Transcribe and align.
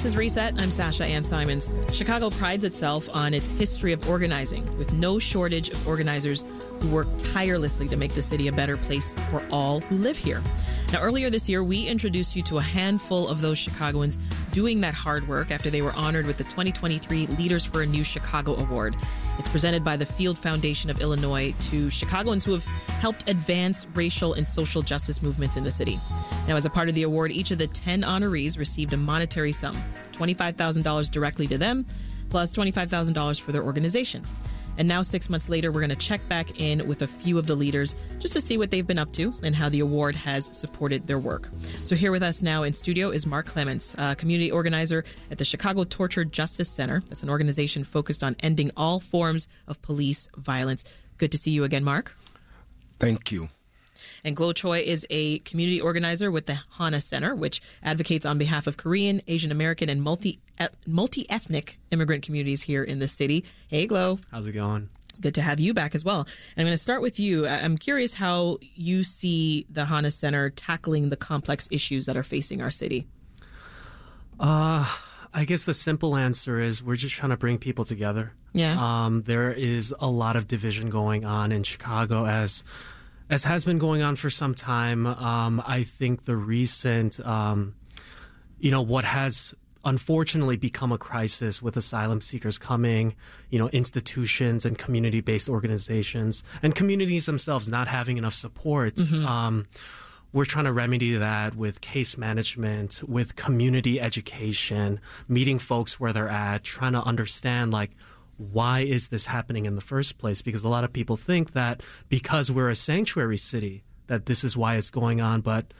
This 0.00 0.12
is 0.12 0.16
Reset. 0.16 0.54
I'm 0.56 0.70
Sasha 0.70 1.04
Ann 1.04 1.24
Simons. 1.24 1.68
Chicago 1.92 2.30
prides 2.30 2.64
itself 2.64 3.10
on 3.12 3.34
its 3.34 3.50
history 3.50 3.92
of 3.92 4.08
organizing, 4.08 4.64
with 4.78 4.94
no 4.94 5.18
shortage 5.18 5.68
of 5.68 5.86
organizers 5.86 6.42
who 6.80 6.88
work 6.88 7.06
tirelessly 7.18 7.86
to 7.88 7.98
make 7.98 8.14
the 8.14 8.22
city 8.22 8.48
a 8.48 8.52
better 8.52 8.78
place 8.78 9.12
for 9.30 9.42
all 9.50 9.80
who 9.80 9.98
live 9.98 10.16
here. 10.16 10.42
Now, 10.92 11.00
earlier 11.02 11.30
this 11.30 11.48
year, 11.48 11.62
we 11.62 11.86
introduced 11.86 12.34
you 12.34 12.42
to 12.44 12.58
a 12.58 12.62
handful 12.62 13.28
of 13.28 13.40
those 13.40 13.58
Chicagoans 13.58 14.18
doing 14.50 14.80
that 14.80 14.92
hard 14.92 15.28
work 15.28 15.52
after 15.52 15.70
they 15.70 15.82
were 15.82 15.92
honored 15.92 16.26
with 16.26 16.36
the 16.36 16.42
2023 16.42 17.28
Leaders 17.28 17.64
for 17.64 17.82
a 17.82 17.86
New 17.86 18.02
Chicago 18.02 18.56
Award. 18.56 18.96
It's 19.38 19.48
presented 19.48 19.84
by 19.84 19.96
the 19.96 20.04
Field 20.04 20.36
Foundation 20.36 20.90
of 20.90 21.00
Illinois 21.00 21.54
to 21.68 21.90
Chicagoans 21.90 22.44
who 22.44 22.50
have 22.52 22.64
helped 22.64 23.30
advance 23.30 23.86
racial 23.94 24.34
and 24.34 24.44
social 24.44 24.82
justice 24.82 25.22
movements 25.22 25.56
in 25.56 25.62
the 25.62 25.70
city. 25.70 26.00
Now, 26.48 26.56
as 26.56 26.66
a 26.66 26.70
part 26.70 26.88
of 26.88 26.96
the 26.96 27.04
award, 27.04 27.30
each 27.30 27.52
of 27.52 27.58
the 27.58 27.68
10 27.68 28.02
honorees 28.02 28.58
received 28.58 28.92
a 28.92 28.96
monetary 28.96 29.52
sum 29.52 29.80
$25,000 30.12 31.08
directly 31.08 31.46
to 31.46 31.56
them, 31.56 31.86
plus 32.30 32.52
$25,000 32.52 33.40
for 33.40 33.52
their 33.52 33.62
organization. 33.62 34.26
And 34.80 34.88
now, 34.88 35.02
six 35.02 35.28
months 35.28 35.50
later, 35.50 35.70
we're 35.70 35.82
going 35.82 35.90
to 35.90 35.94
check 35.94 36.26
back 36.26 36.58
in 36.58 36.88
with 36.88 37.02
a 37.02 37.06
few 37.06 37.38
of 37.38 37.46
the 37.46 37.54
leaders 37.54 37.94
just 38.18 38.32
to 38.32 38.40
see 38.40 38.56
what 38.56 38.70
they've 38.70 38.86
been 38.86 38.98
up 38.98 39.12
to 39.12 39.34
and 39.42 39.54
how 39.54 39.68
the 39.68 39.80
award 39.80 40.14
has 40.14 40.48
supported 40.56 41.06
their 41.06 41.18
work. 41.18 41.50
So, 41.82 41.94
here 41.94 42.10
with 42.10 42.22
us 42.22 42.42
now 42.42 42.62
in 42.62 42.72
studio 42.72 43.10
is 43.10 43.26
Mark 43.26 43.44
Clements, 43.44 43.94
community 44.16 44.50
organizer 44.50 45.04
at 45.30 45.36
the 45.36 45.44
Chicago 45.44 45.84
Torture 45.84 46.24
Justice 46.24 46.70
Center. 46.70 47.02
That's 47.10 47.22
an 47.22 47.28
organization 47.28 47.84
focused 47.84 48.24
on 48.24 48.36
ending 48.40 48.70
all 48.74 49.00
forms 49.00 49.48
of 49.68 49.82
police 49.82 50.30
violence. 50.38 50.82
Good 51.18 51.32
to 51.32 51.36
see 51.36 51.50
you 51.50 51.64
again, 51.64 51.84
Mark. 51.84 52.16
Thank 52.98 53.30
you. 53.30 53.50
And 54.24 54.36
Glo 54.36 54.52
Choi 54.52 54.80
is 54.80 55.06
a 55.10 55.38
community 55.40 55.80
organizer 55.80 56.30
with 56.30 56.46
the 56.46 56.60
Hana 56.78 57.00
Center, 57.00 57.34
which 57.34 57.60
advocates 57.82 58.26
on 58.26 58.38
behalf 58.38 58.66
of 58.66 58.76
Korean, 58.76 59.22
Asian 59.26 59.50
American, 59.50 59.88
and 59.88 60.02
multi 60.02 60.40
multi 60.86 61.28
ethnic 61.30 61.78
immigrant 61.90 62.22
communities 62.22 62.62
here 62.62 62.84
in 62.84 62.98
the 62.98 63.08
city. 63.08 63.44
Hey, 63.68 63.86
Glo. 63.86 64.18
How's 64.30 64.46
it 64.46 64.52
going? 64.52 64.90
Good 65.20 65.34
to 65.34 65.42
have 65.42 65.60
you 65.60 65.74
back 65.74 65.94
as 65.94 66.04
well. 66.04 66.20
And 66.20 66.28
I'm 66.58 66.64
going 66.64 66.72
to 66.72 66.82
start 66.82 67.02
with 67.02 67.20
you. 67.20 67.46
I'm 67.46 67.76
curious 67.76 68.14
how 68.14 68.58
you 68.74 69.04
see 69.04 69.66
the 69.68 69.84
Hana 69.84 70.10
Center 70.10 70.50
tackling 70.50 71.10
the 71.10 71.16
complex 71.16 71.68
issues 71.70 72.06
that 72.06 72.16
are 72.16 72.22
facing 72.22 72.62
our 72.62 72.70
city. 72.70 73.06
Uh, 74.38 74.86
I 75.34 75.44
guess 75.44 75.64
the 75.64 75.74
simple 75.74 76.16
answer 76.16 76.58
is 76.58 76.82
we're 76.82 76.96
just 76.96 77.14
trying 77.14 77.30
to 77.30 77.36
bring 77.36 77.58
people 77.58 77.84
together. 77.84 78.32
Yeah. 78.52 78.76
Um, 78.78 79.22
there 79.22 79.52
is 79.52 79.94
a 80.00 80.08
lot 80.08 80.36
of 80.36 80.48
division 80.48 80.90
going 80.90 81.24
on 81.24 81.52
in 81.52 81.62
Chicago 81.62 82.26
as 82.26 82.64
as 83.30 83.44
has 83.44 83.64
been 83.64 83.78
going 83.78 84.02
on 84.02 84.16
for 84.16 84.28
some 84.28 84.54
time. 84.54 85.06
Um, 85.06 85.62
I 85.64 85.84
think 85.84 86.24
the 86.24 86.36
recent, 86.36 87.24
um, 87.24 87.74
you 88.58 88.70
know, 88.70 88.82
what 88.82 89.04
has 89.04 89.54
unfortunately 89.84 90.56
become 90.56 90.92
a 90.92 90.98
crisis 90.98 91.62
with 91.62 91.76
asylum 91.76 92.20
seekers 92.20 92.58
coming, 92.58 93.14
you 93.48 93.58
know, 93.58 93.68
institutions 93.70 94.66
and 94.66 94.76
community 94.76 95.20
based 95.20 95.48
organizations 95.48 96.44
and 96.62 96.74
communities 96.74 97.24
themselves 97.24 97.68
not 97.68 97.88
having 97.88 98.18
enough 98.18 98.34
support. 98.34 98.96
Mm-hmm. 98.96 99.26
Um, 99.26 99.66
we're 100.32 100.44
trying 100.44 100.66
to 100.66 100.72
remedy 100.72 101.16
that 101.16 101.56
with 101.56 101.80
case 101.80 102.18
management, 102.18 103.02
with 103.08 103.36
community 103.36 104.00
education, 104.00 105.00
meeting 105.28 105.58
folks 105.58 105.98
where 105.98 106.12
they're 106.12 106.28
at, 106.28 106.62
trying 106.62 106.92
to 106.92 107.02
understand 107.02 107.72
like 107.72 107.90
why 108.40 108.80
is 108.80 109.08
this 109.08 109.26
happening 109.26 109.66
in 109.66 109.74
the 109.74 109.82
first 109.82 110.16
place? 110.16 110.40
Because 110.40 110.64
a 110.64 110.68
lot 110.68 110.82
of 110.82 110.92
people 110.92 111.16
think 111.16 111.52
that 111.52 111.82
because 112.08 112.50
we're 112.50 112.70
a 112.70 112.74
sanctuary 112.74 113.36
city, 113.36 113.84
that 114.06 114.24
this 114.24 114.42
is 114.44 114.56
why 114.56 114.76
it's 114.76 114.90
going 114.90 115.20
on, 115.20 115.42
but 115.42 115.74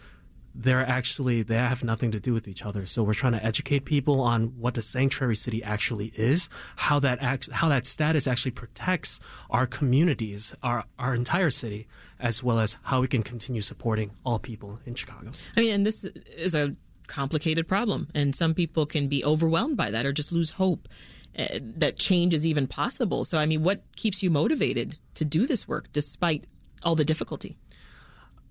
they're 0.55 0.87
actually 0.87 1.43
they 1.43 1.55
have 1.55 1.83
nothing 1.83 2.11
to 2.11 2.21
do 2.21 2.35
with 2.35 2.47
each 2.47 2.63
other. 2.63 2.85
So 2.85 3.03
we're 3.03 3.15
trying 3.15 3.33
to 3.33 3.45
educate 3.45 3.87
people 3.87 4.21
on 4.21 4.49
what 4.59 4.77
a 4.77 4.83
sanctuary 4.83 5.37
city 5.37 5.63
actually 5.63 6.13
is, 6.15 6.51
how 6.77 7.01
that 7.01 7.23
acts, 7.23 7.49
how 7.51 7.71
that 7.71 7.87
status 7.87 8.27
actually 8.27 8.51
protects 8.51 9.21
our 9.49 9.67
communities, 9.67 10.55
our 10.63 10.85
our 10.99 11.15
entire 11.15 11.51
city, 11.51 11.87
as 12.19 12.43
well 12.43 12.59
as 12.59 12.77
how 12.83 13.01
we 13.01 13.09
can 13.09 13.23
continue 13.23 13.63
supporting 13.63 14.11
all 14.25 14.39
people 14.39 14.81
in 14.85 14.95
Chicago. 14.95 15.31
I 15.57 15.61
mean, 15.61 15.73
and 15.73 15.87
this 15.87 16.05
is 16.05 16.55
a 16.55 16.75
complicated 17.07 17.67
problem, 17.67 18.09
and 18.15 18.37
some 18.37 18.53
people 18.53 18.85
can 18.85 19.09
be 19.09 19.25
overwhelmed 19.25 19.79
by 19.79 19.91
that 19.91 20.05
or 20.05 20.13
just 20.13 20.31
lose 20.31 20.51
hope 20.51 20.89
that 21.35 21.97
change 21.97 22.35
is 22.35 22.47
even 22.47 22.67
possible. 22.67 23.25
So, 23.25 23.39
I 23.39 23.47
mean, 23.47 23.63
what 23.63 23.83
keeps 23.97 24.23
you 24.23 24.31
motivated 24.31 24.97
to 25.15 25.25
do 25.25 25.47
this 25.47 25.67
work 25.67 25.93
despite 25.93 26.45
all 26.83 26.95
the 26.95 27.05
difficulty? 27.05 27.57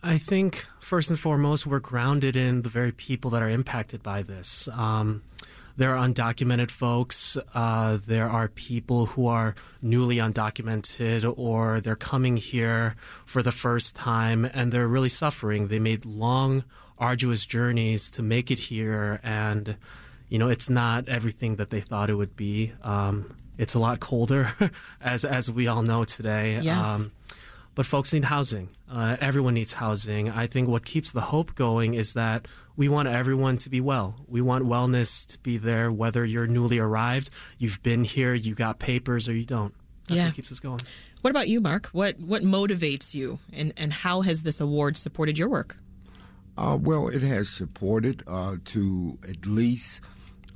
I 0.01 0.17
think 0.17 0.65
first 0.79 1.09
and 1.09 1.19
foremost, 1.19 1.67
we're 1.67 1.79
grounded 1.79 2.35
in 2.35 2.61
the 2.61 2.69
very 2.69 2.91
people 2.91 3.31
that 3.31 3.41
are 3.41 3.49
impacted 3.49 4.01
by 4.01 4.23
this. 4.23 4.69
Um, 4.71 5.23
there 5.75 5.95
are 5.95 6.07
undocumented 6.07 6.71
folks. 6.71 7.37
Uh, 7.53 7.99
there 8.05 8.29
are 8.29 8.49
people 8.49 9.07
who 9.07 9.27
are 9.27 9.55
newly 9.81 10.17
undocumented 10.17 11.33
or 11.37 11.79
they're 11.79 11.95
coming 11.95 12.37
here 12.37 12.95
for 13.25 13.41
the 13.41 13.51
first 13.51 13.95
time 13.95 14.45
and 14.45 14.71
they're 14.71 14.87
really 14.87 15.09
suffering. 15.09 15.67
They 15.67 15.79
made 15.79 16.05
long, 16.05 16.63
arduous 16.97 17.45
journeys 17.45 18.11
to 18.11 18.21
make 18.21 18.51
it 18.51 18.59
here 18.59 19.19
and 19.23 19.77
you 20.29 20.39
know, 20.39 20.49
it's 20.49 20.69
not 20.69 21.09
everything 21.09 21.57
that 21.57 21.69
they 21.69 21.81
thought 21.81 22.09
it 22.09 22.15
would 22.15 22.35
be. 22.35 22.73
Um, 22.83 23.35
it's 23.57 23.73
a 23.73 23.79
lot 23.79 23.99
colder, 23.99 24.51
as 25.01 25.25
as 25.25 25.51
we 25.51 25.67
all 25.67 25.81
know 25.81 26.03
today. 26.05 26.59
Yes. 26.61 26.87
Um, 26.87 27.11
but 27.75 27.85
folks 27.85 28.11
need 28.11 28.25
housing. 28.25 28.69
Uh, 28.91 29.15
everyone 29.21 29.53
needs 29.53 29.73
housing. 29.73 30.29
I 30.29 30.47
think 30.47 30.67
what 30.67 30.83
keeps 30.83 31.11
the 31.11 31.21
hope 31.21 31.55
going 31.55 31.93
is 31.93 32.13
that 32.13 32.47
we 32.75 32.89
want 32.89 33.07
everyone 33.07 33.57
to 33.59 33.69
be 33.69 33.79
well. 33.79 34.15
We 34.27 34.41
want 34.41 34.65
wellness 34.65 35.25
to 35.27 35.39
be 35.39 35.57
there, 35.57 35.91
whether 35.91 36.25
you're 36.25 36.47
newly 36.47 36.79
arrived, 36.79 37.29
you've 37.57 37.81
been 37.83 38.03
here, 38.03 38.33
you 38.33 38.55
got 38.55 38.79
papers, 38.79 39.29
or 39.29 39.33
you 39.33 39.45
don't. 39.45 39.73
That's 40.07 40.17
yeah. 40.17 40.25
what 40.25 40.33
keeps 40.33 40.51
us 40.51 40.59
going. 40.59 40.79
What 41.21 41.29
about 41.29 41.47
you, 41.47 41.61
Mark? 41.61 41.87
What 41.87 42.19
what 42.19 42.41
motivates 42.41 43.13
you, 43.13 43.39
and 43.53 43.73
and 43.77 43.93
how 43.93 44.21
has 44.21 44.43
this 44.43 44.59
award 44.59 44.97
supported 44.97 45.37
your 45.37 45.49
work? 45.49 45.77
Uh, 46.57 46.77
well, 46.81 47.07
it 47.07 47.21
has 47.21 47.47
supported 47.47 48.23
uh, 48.27 48.57
to 48.65 49.17
at 49.29 49.45
least 49.45 50.01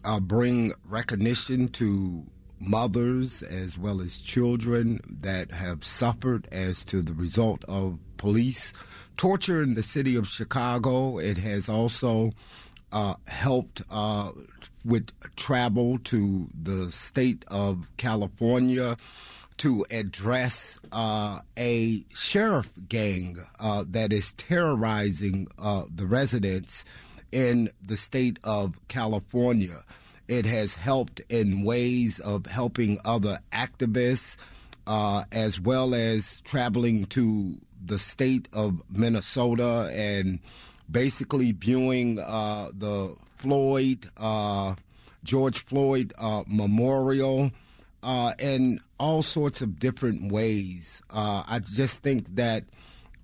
uh, 0.04 0.20
bring 0.20 0.74
recognition 0.86 1.68
to 1.70 2.26
mothers 2.60 3.42
as 3.42 3.78
well 3.78 4.00
as 4.00 4.22
children 4.22 5.00
that 5.10 5.52
have 5.52 5.84
suffered 5.84 6.48
as 6.52 6.84
to 6.86 7.02
the 7.02 7.14
result 7.14 7.64
of 7.68 8.00
police 8.18 8.74
torture 9.18 9.62
in 9.62 9.74
the 9.74 9.84
city 9.84 10.16
of 10.16 10.28
Chicago. 10.28 11.18
It 11.18 11.38
has 11.38 11.68
also 11.68 12.32
uh, 12.92 13.16
helped 13.28 13.82
uh, 13.92 14.32
with 14.86 15.10
travel 15.36 15.98
to 16.00 16.48
the 16.54 16.92
state 16.92 17.44
of 17.50 17.90
California 17.98 18.96
to 19.58 19.86
address 19.92 20.80
uh, 20.92 21.40
a 21.58 22.04
sheriff 22.14 22.72
gang 22.88 23.38
uh, 23.60 23.84
that 23.88 24.12
is 24.12 24.34
terrorizing 24.34 25.48
uh, 25.60 25.84
the 25.94 26.06
residents 26.06 26.84
in 27.34 27.70
the 27.86 27.98
state 27.98 28.40
of 28.44 28.76
California. 28.88 29.84
It 30.28 30.46
has 30.46 30.76
helped 30.76 31.20
in 31.30 31.64
ways 31.64 32.20
of 32.20 32.46
helping 32.46 33.00
other 33.04 33.38
activists, 33.52 34.38
uh, 34.88 35.24
as 35.32 35.60
well 35.60 35.94
as 35.94 36.40
traveling 36.42 37.06
to 37.08 37.58
the 37.86 38.00
state 38.00 38.48
of 38.54 38.82
Minnesota 38.90 39.92
and 39.94 40.40
basically 40.90 41.52
viewing 41.52 42.20
uh, 42.20 42.70
the 42.74 43.16
Floyd, 43.36 44.06
uh, 44.18 44.76
George 45.24 45.66
Floyd 45.66 46.14
uh, 46.18 46.44
memorial. 46.48 47.52
Uh, 48.06 48.34
in 48.38 48.82
all 49.00 49.22
sorts 49.22 49.62
of 49.62 49.80
different 49.80 50.30
ways. 50.30 51.02
Uh, 51.10 51.42
I 51.48 51.60
just 51.60 52.04
think 52.04 52.36
that 52.36 52.66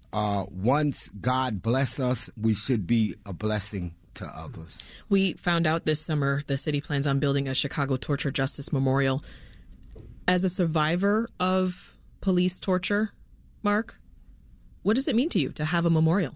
once 0.01 1.09
God 1.19 1.61
bless 1.61 1.99
us, 1.99 2.29
we 2.39 2.53
should 2.53 2.87
be 2.87 3.15
a 3.25 3.33
blessing 3.33 3.93
to 4.19 4.25
others. 4.35 4.91
We 5.09 5.33
found 5.33 5.65
out 5.65 5.85
this 5.85 6.01
summer 6.01 6.41
the 6.47 6.57
city 6.57 6.81
plans 6.81 7.07
on 7.07 7.19
building 7.19 7.47
a 7.47 7.53
Chicago 7.53 7.95
Torture 7.95 8.31
Justice 8.31 8.71
Memorial. 8.71 9.23
As 10.27 10.43
a 10.43 10.49
survivor 10.49 11.27
of 11.39 11.97
police 12.21 12.59
torture, 12.59 13.11
Mark, 13.63 13.99
what 14.83 14.95
does 14.95 15.07
it 15.07 15.15
mean 15.15 15.29
to 15.29 15.39
you 15.39 15.49
to 15.53 15.65
have 15.65 15.85
a 15.85 15.89
memorial? 15.89 16.35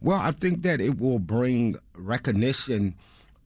Well, 0.00 0.18
I 0.18 0.32
think 0.32 0.62
that 0.62 0.80
it 0.80 0.98
will 0.98 1.18
bring 1.18 1.76
recognition 1.96 2.94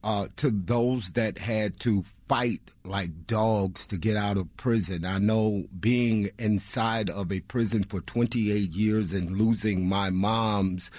uh, 0.03 0.27
to 0.37 0.51
those 0.51 1.13
that 1.13 1.39
had 1.39 1.79
to 1.81 2.05
fight 2.29 2.61
like 2.85 3.27
dogs 3.27 3.87
to 3.87 3.97
get 3.97 4.17
out 4.17 4.37
of 4.37 4.57
prison. 4.57 5.05
I 5.05 5.19
know 5.19 5.65
being 5.79 6.31
inside 6.39 7.11
of 7.11 7.31
a 7.33 7.41
prison 7.41 7.85
for 7.85 8.01
28 8.01 8.71
years 8.73 9.13
and 9.13 9.31
losing 9.31 9.89
my 9.89 10.11
mom's 10.11 10.91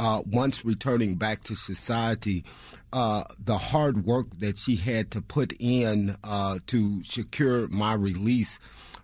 uh, 0.00 0.22
once 0.26 0.64
returning 0.64 1.14
back 1.14 1.42
to 1.44 1.54
society, 1.54 2.42
uh, 2.92 3.22
the 3.38 3.58
hard 3.58 4.06
work 4.06 4.26
that 4.38 4.56
she 4.56 4.76
had 4.76 5.10
to 5.10 5.20
put 5.20 5.52
in 5.60 6.16
uh, 6.24 6.58
to 6.66 7.04
secure 7.04 7.68
my 7.68 7.92
release 7.92 8.58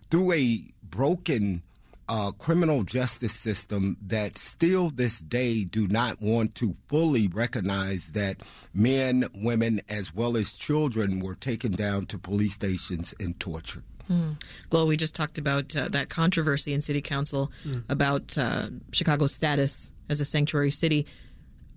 through 0.09 0.33
a 0.33 0.63
broken 0.83 1.61
a 2.09 2.31
criminal 2.39 2.83
justice 2.83 3.33
system 3.33 3.97
that 4.01 4.37
still 4.37 4.89
this 4.89 5.19
day 5.19 5.65
do 5.65 5.89
not 5.89 6.21
want 6.21 6.55
to 6.55 6.73
fully 6.87 7.27
recognize 7.27 8.13
that 8.13 8.37
men, 8.73 9.25
women, 9.35 9.81
as 9.89 10.15
well 10.15 10.37
as 10.37 10.53
children 10.53 11.19
were 11.19 11.35
taken 11.35 11.73
down 11.73 12.05
to 12.05 12.17
police 12.17 12.53
stations 12.53 13.13
and 13.19 13.37
tortured. 13.41 13.83
Mm. 14.09 14.41
Glo, 14.69 14.85
we 14.85 14.95
just 14.95 15.15
talked 15.15 15.37
about 15.37 15.75
uh, 15.75 15.89
that 15.89 16.07
controversy 16.07 16.73
in 16.73 16.79
City 16.79 17.01
Council 17.01 17.51
mm. 17.65 17.83
about 17.89 18.37
uh, 18.37 18.69
Chicago's 18.93 19.35
status 19.35 19.89
as 20.09 20.21
a 20.21 20.25
sanctuary 20.25 20.71
city. 20.71 21.05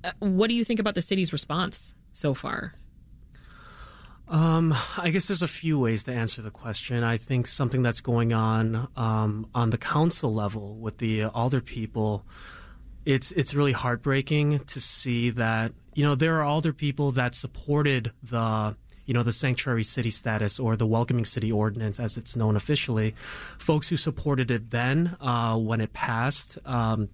Uh, 0.02 0.12
what 0.20 0.48
do 0.48 0.54
you 0.54 0.64
think 0.64 0.80
about 0.80 0.94
the 0.94 1.02
city's 1.02 1.32
response 1.32 1.94
so 2.12 2.34
far? 2.34 2.74
Um, 4.30 4.72
I 4.96 5.10
guess 5.10 5.26
there's 5.26 5.42
a 5.42 5.48
few 5.48 5.78
ways 5.78 6.04
to 6.04 6.12
answer 6.12 6.40
the 6.40 6.52
question. 6.52 7.02
I 7.02 7.16
think 7.16 7.48
something 7.48 7.82
that's 7.82 8.00
going 8.00 8.32
on 8.32 8.88
um, 8.96 9.48
on 9.54 9.70
the 9.70 9.78
council 9.78 10.32
level 10.32 10.76
with 10.76 10.98
the 10.98 11.24
alder 11.24 11.60
people, 11.60 12.24
it's 13.04 13.32
it's 13.32 13.54
really 13.54 13.72
heartbreaking 13.72 14.60
to 14.60 14.80
see 14.80 15.30
that 15.30 15.72
you 15.94 16.04
know 16.04 16.14
there 16.14 16.36
are 16.38 16.42
alder 16.42 16.72
people 16.72 17.10
that 17.12 17.34
supported 17.34 18.12
the 18.22 18.76
you 19.04 19.14
know 19.14 19.24
the 19.24 19.32
sanctuary 19.32 19.82
city 19.82 20.10
status 20.10 20.60
or 20.60 20.76
the 20.76 20.86
welcoming 20.86 21.24
city 21.24 21.50
ordinance 21.50 21.98
as 21.98 22.16
it's 22.16 22.36
known 22.36 22.54
officially. 22.54 23.16
Folks 23.58 23.88
who 23.88 23.96
supported 23.96 24.52
it 24.52 24.70
then 24.70 25.16
uh, 25.20 25.56
when 25.56 25.80
it 25.80 25.92
passed, 25.92 26.56
um, 26.64 27.08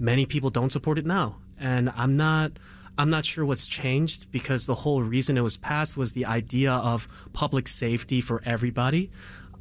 many 0.00 0.26
people 0.26 0.50
don't 0.50 0.70
support 0.70 0.98
it 0.98 1.06
now, 1.06 1.36
and 1.58 1.92
I'm 1.94 2.16
not. 2.16 2.52
I'm 2.98 3.08
not 3.08 3.24
sure 3.24 3.46
what's 3.46 3.66
changed 3.66 4.30
because 4.30 4.66
the 4.66 4.74
whole 4.74 5.02
reason 5.02 5.38
it 5.38 5.40
was 5.40 5.56
passed 5.56 5.96
was 5.96 6.12
the 6.12 6.26
idea 6.26 6.72
of 6.72 7.08
public 7.32 7.66
safety 7.66 8.20
for 8.20 8.42
everybody. 8.44 9.10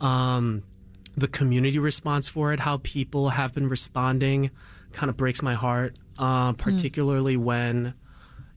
Um, 0.01 0.63
the 1.15 1.27
community 1.27 1.79
response 1.79 2.27
for 2.27 2.51
it, 2.51 2.59
how 2.59 2.79
people 2.83 3.29
have 3.29 3.53
been 3.53 3.69
responding, 3.69 4.51
kind 4.91 5.09
of 5.09 5.15
breaks 5.15 5.41
my 5.41 5.53
heart, 5.53 5.95
uh, 6.17 6.51
particularly 6.53 7.37
mm. 7.37 7.43
when 7.43 7.93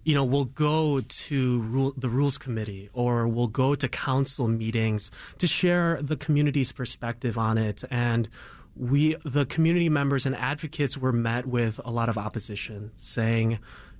you 0.05 0.14
know, 0.14 0.25
we'll 0.25 0.46
go 0.46 1.00
to 1.00 1.61
rule, 1.61 1.94
the 1.96 2.08
rules 2.08 2.38
committee 2.38 2.90
or 2.93 3.29
we'll 3.29 3.46
go 3.46 3.75
to 3.75 3.88
council 3.88 4.49
meetings 4.49 5.11
to 5.38 5.46
share 5.46 6.00
the 6.02 6.17
community's 6.17 6.73
perspective 6.73 7.38
on 7.38 7.56
it. 7.56 7.84
And 7.90 8.29
we, 8.76 9.16
the 9.24 9.44
community 9.46 9.88
members 9.88 10.26
and 10.26 10.34
advocates, 10.36 10.96
were 10.96 11.12
met 11.12 11.46
with 11.46 11.80
a 11.84 11.90
lot 11.90 12.08
of 12.08 12.16
opposition, 12.16 12.90
saying, 12.94 13.58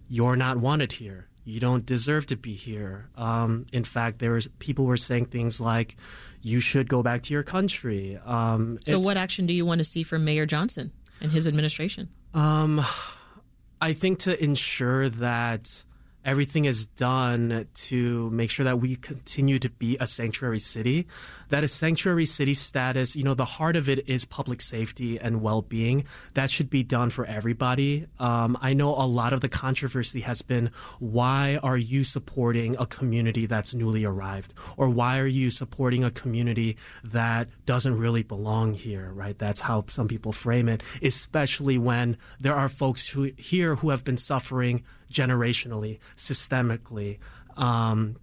you're 0.08 0.36
not 0.36 0.58
wanted 0.58 0.92
here. 0.92 1.28
You 1.44 1.58
don't 1.58 1.84
deserve 1.84 2.26
to 2.26 2.36
be 2.36 2.52
here. 2.52 3.08
Um, 3.16 3.66
in 3.72 3.82
fact, 3.82 4.19
there 4.19 4.32
was 4.32 4.46
people 4.58 4.84
were 4.84 4.96
saying 4.96 5.26
things 5.26 5.60
like, 5.60 5.96
"You 6.40 6.60
should 6.60 6.88
go 6.88 7.02
back 7.02 7.22
to 7.22 7.34
your 7.34 7.42
country." 7.42 8.16
Um, 8.24 8.78
so, 8.86 9.00
what 9.00 9.16
action 9.16 9.46
do 9.46 9.54
you 9.54 9.66
want 9.66 9.80
to 9.80 9.84
see 9.84 10.04
from 10.04 10.24
Mayor 10.24 10.46
Johnson 10.46 10.92
and 11.20 11.32
his 11.32 11.48
administration? 11.48 12.10
Um, 12.32 12.80
I 13.80 13.92
think 13.92 14.20
to 14.20 14.42
ensure 14.42 15.08
that 15.08 15.82
everything 16.24 16.64
is 16.64 16.86
done 16.86 17.66
to 17.74 18.30
make 18.30 18.50
sure 18.50 18.64
that 18.64 18.80
we 18.80 18.96
continue 18.96 19.58
to 19.58 19.70
be 19.70 19.96
a 19.98 20.06
sanctuary 20.06 20.60
city. 20.60 21.06
That 21.48 21.64
a 21.64 21.69
sanctuary 21.69 22.26
city 22.26 22.54
status, 22.54 23.14
you 23.14 23.24
know, 23.24 23.34
the 23.34 23.44
heart 23.44 23.76
of 23.76 23.88
it 23.88 24.08
is 24.08 24.24
public 24.24 24.60
safety 24.60 25.19
and 25.19 25.42
well 25.42 25.62
being. 25.62 26.04
That 26.34 26.50
should 26.50 26.70
be 26.70 26.82
done 26.82 27.10
for 27.10 27.26
everybody. 27.26 28.06
Um, 28.19 28.56
I 28.60 28.72
know 28.72 28.90
a 28.90 29.06
lot 29.06 29.32
of 29.32 29.40
the 29.40 29.48
controversy 29.48 30.20
has 30.20 30.42
been 30.42 30.70
why 30.98 31.58
are 31.62 31.76
you 31.76 32.04
supporting 32.04 32.76
a 32.78 32.86
community 32.86 33.46
that's 33.46 33.74
newly 33.74 34.04
arrived? 34.04 34.54
Or 34.76 34.88
why 34.88 35.19
are 35.19 35.26
you 35.26 35.50
supporting 35.50 36.04
a 36.04 36.10
community 36.10 36.76
that 37.04 37.48
doesn't 37.66 37.98
really 37.98 38.22
belong 38.22 38.74
here, 38.74 39.10
right? 39.12 39.38
That's 39.38 39.60
how 39.60 39.84
some 39.88 40.08
people 40.08 40.32
frame 40.32 40.69
it, 40.69 40.82
especially 41.02 41.78
when 41.78 42.16
there 42.40 42.54
are 42.54 42.69
folks 42.69 43.08
who, 43.08 43.32
here 43.36 43.76
who 43.76 43.90
have 43.90 44.04
been 44.04 44.16
suffering 44.16 44.84
generationally, 45.12 45.99
systemically. 46.17 47.19
Um, 47.56 48.17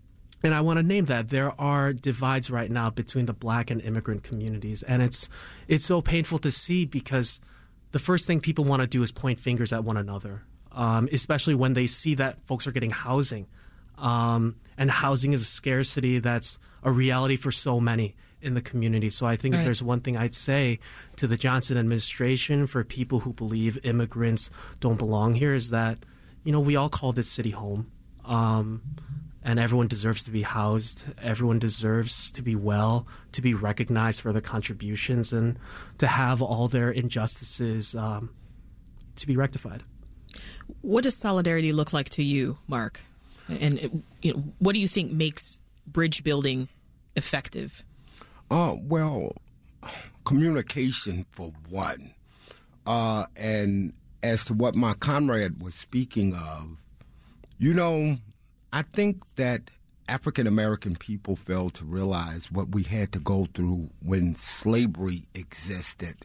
and 0.44 0.54
I 0.54 0.62
want 0.62 0.78
to 0.78 0.84
name 0.84 1.06
that 1.06 1.30
there 1.30 1.60
are 1.60 1.92
divides 1.94 2.50
right 2.50 2.72
now 2.72 2.90
between 2.90 3.26
the 3.26 3.34
black 3.34 3.70
and 3.70 3.82
immigrant 3.82 4.24
communities, 4.24 4.84
and 4.84 5.02
it's 5.02 5.30
it's 5.68 5.86
so 5.86 6.02
painful 6.02 6.40
to 6.40 6.52
see 6.52 6.86
because 6.86 7.42
the 7.92 8.00
first 8.00 8.26
thing 8.26 8.40
people 8.40 8.64
want 8.64 8.82
to 8.82 8.88
do 8.88 9.04
is 9.04 9.12
point 9.12 9.40
fingers 9.40 9.74
at 9.74 9.84
one 9.84 9.98
another, 9.98 10.44
um, 10.72 11.10
especially 11.12 11.56
when 11.56 11.74
they 11.74 11.88
see 11.88 12.16
that 12.16 12.40
folks 12.42 12.68
are 12.68 12.72
getting 12.72 12.92
housing, 12.92 13.48
um, 13.98 14.56
and 14.78 14.90
housing 14.90 15.34
is 15.34 15.42
a 15.42 15.46
scarcity 15.46 16.20
that's 16.20 16.58
a 16.84 16.92
reality 16.92 17.36
for 17.36 17.52
so 17.52 17.80
many 17.80 18.16
in 18.42 18.54
the 18.54 18.62
community. 18.62 19.10
So 19.10 19.28
I 19.28 19.36
think 19.36 19.54
right. 19.54 19.60
if 19.60 19.66
there's 19.66 19.84
one 19.84 20.00
thing 20.00 20.16
I'd 20.16 20.36
say 20.36 20.80
to 21.18 21.28
the 21.28 21.36
Johnson 21.36 21.78
administration 21.78 22.68
for 22.68 22.84
people 22.84 23.20
who 23.20 23.34
believe 23.34 23.78
immigrants 23.86 24.50
don't 24.80 24.98
belong 24.98 25.34
here 25.34 25.54
is 25.54 25.70
that 25.72 25.98
you 26.50 26.54
know, 26.54 26.60
we 26.60 26.76
all 26.76 26.90
call 26.90 27.12
this 27.12 27.30
city 27.30 27.52
home. 27.52 27.92
Um, 28.26 28.82
and 29.44 29.60
everyone 29.60 29.86
deserves 29.86 30.24
to 30.24 30.32
be 30.32 30.42
housed. 30.42 31.06
Everyone 31.22 31.60
deserves 31.60 32.32
to 32.32 32.42
be 32.42 32.56
well, 32.56 33.06
to 33.34 33.44
be 33.44 33.54
recognized 33.54 34.22
for 34.22 34.34
their 34.34 34.42
contributions, 34.42 35.32
and 35.32 35.60
to 36.00 36.08
have 36.08 36.42
all 36.42 36.68
their 36.68 36.90
injustices 36.90 37.94
um, 37.94 38.32
to 39.18 39.28
be 39.28 39.38
rectified. 39.38 39.84
What 40.82 41.04
does 41.04 41.16
solidarity 41.16 41.72
look 41.72 41.94
like 41.94 42.10
to 42.10 42.24
you, 42.24 42.58
Mark? 42.68 43.00
And 43.48 44.04
you 44.24 44.34
know, 44.34 44.44
what 44.58 44.74
do 44.74 44.80
you 44.80 44.88
think 44.88 45.12
makes 45.12 45.60
bridge 45.86 46.24
building 46.24 46.68
effective? 47.16 47.84
Uh, 48.50 48.76
well, 48.82 49.34
communication 50.26 51.28
for 51.30 51.52
one, 51.70 52.16
uh, 52.88 53.28
and 53.36 53.94
as 54.24 54.46
to 54.46 54.54
what 54.54 54.76
my 54.76 54.94
comrade 54.94 55.62
was 55.62 55.76
speaking 55.76 56.34
of, 56.34 56.78
you 57.58 57.74
know, 57.74 58.18
I 58.72 58.84
think 58.84 59.24
that 59.36 59.72
African 60.10 60.48
American 60.48 60.96
people 60.96 61.36
failed 61.36 61.76
to 61.76 61.86
realize 61.86 62.52
what 62.52 62.74
we 62.74 62.82
had 62.82 63.12
to 63.12 63.20
go 63.20 63.48
through 63.54 63.92
when 64.02 64.34
slavery 64.36 65.24
existed. 65.36 66.16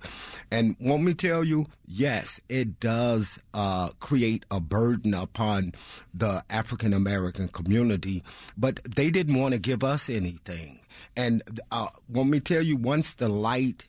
And 0.50 0.74
want 0.80 1.02
me 1.02 1.12
tell 1.12 1.44
you, 1.44 1.66
yes, 1.86 2.40
it 2.48 2.80
does 2.80 3.38
uh, 3.52 3.90
create 4.00 4.46
a 4.50 4.58
burden 4.58 5.12
upon 5.12 5.72
the 6.14 6.42
African 6.48 6.94
American 6.94 7.48
community, 7.48 8.24
but 8.56 8.80
they 8.84 9.10
didn't 9.10 9.38
want 9.38 9.52
to 9.52 9.60
give 9.60 9.84
us 9.84 10.08
anything. 10.08 10.80
And 11.14 11.42
uh, 11.70 11.88
want 12.08 12.30
me 12.30 12.40
tell 12.40 12.62
you, 12.62 12.78
once 12.78 13.14
the 13.14 13.28
light 13.28 13.88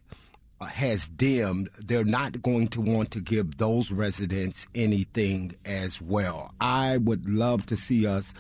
has 0.68 1.08
dimmed, 1.08 1.70
they're 1.80 2.04
not 2.04 2.42
going 2.42 2.68
to 2.70 2.82
want 2.82 3.12
to 3.12 3.22
give 3.22 3.58
those 3.58 3.92
residents 3.92 4.68
anything 4.76 5.56
as 5.66 6.02
well. 6.02 6.54
I 6.60 6.98
would 6.98 7.28
love 7.30 7.66
to 7.68 7.78
see 7.78 8.06
us 8.08 8.34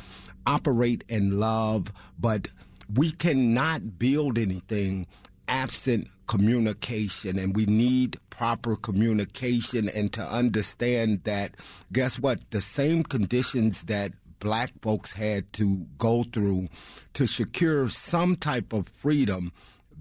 operate 0.45 1.03
in 1.07 1.39
love, 1.39 1.91
but 2.19 2.47
we 2.93 3.11
cannot 3.11 3.97
build 3.97 4.37
anything 4.37 5.07
absent 5.47 6.07
communication 6.27 7.37
and 7.37 7.55
we 7.55 7.65
need 7.65 8.17
proper 8.29 8.75
communication 8.75 9.89
and 9.95 10.11
to 10.11 10.21
understand 10.21 11.23
that 11.23 11.51
guess 11.93 12.19
what 12.19 12.39
the 12.51 12.59
same 12.61 13.03
conditions 13.03 13.83
that 13.83 14.11
black 14.39 14.71
folks 14.81 15.11
had 15.13 15.51
to 15.53 15.85
go 15.97 16.23
through 16.33 16.67
to 17.13 17.27
secure 17.27 17.87
some 17.89 18.35
type 18.35 18.73
of 18.73 18.87
freedom 18.87 19.51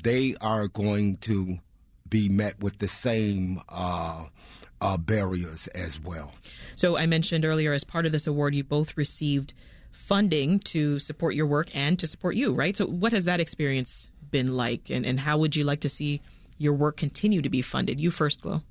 they 0.03 0.35
are 0.41 0.69
going 0.69 1.17
to 1.17 1.59
be 2.09 2.29
met 2.29 2.61
with 2.61 2.79
the 2.79 2.89
same 2.89 3.61
uh, 3.69 4.25
uh, 4.81 4.97
barriers 4.97 5.67
as 5.69 6.01
well. 6.01 6.35
So 6.75 6.97
I 6.97 7.07
mentioned 7.07 7.45
earlier, 7.45 7.73
as 7.73 7.85
part 7.85 8.07
of 8.07 8.13
this 8.13 8.27
award, 8.27 8.55
you 8.55 8.65
both 8.65 8.97
received 8.97 9.55
funding 9.91 10.59
to 10.59 10.99
support 10.99 11.35
your 11.35 11.47
work 11.47 11.75
and 11.75 11.99
to 11.99 12.07
support 12.07 12.35
you, 12.37 12.53
right? 12.53 12.77
So 12.77 12.87
what 12.87 13.13
has 13.13 13.25
that 13.25 13.41
experience 13.41 14.09
been 14.31 14.57
like, 14.57 14.91
and, 14.91 15.07
and 15.07 15.21
how 15.21 15.39
would 15.39 15.57
you 15.57 15.65
like 15.65 15.81
to 15.81 15.89
see 15.89 16.21
your 16.59 16.75
work 16.75 16.97
continue 16.97 17.41
to 17.43 17.49
be 17.49 17.63
funded? 17.63 18.01
You 18.01 18.11
first, 18.11 18.43
Glo. 18.43 18.63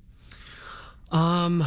Um. 1.10 1.64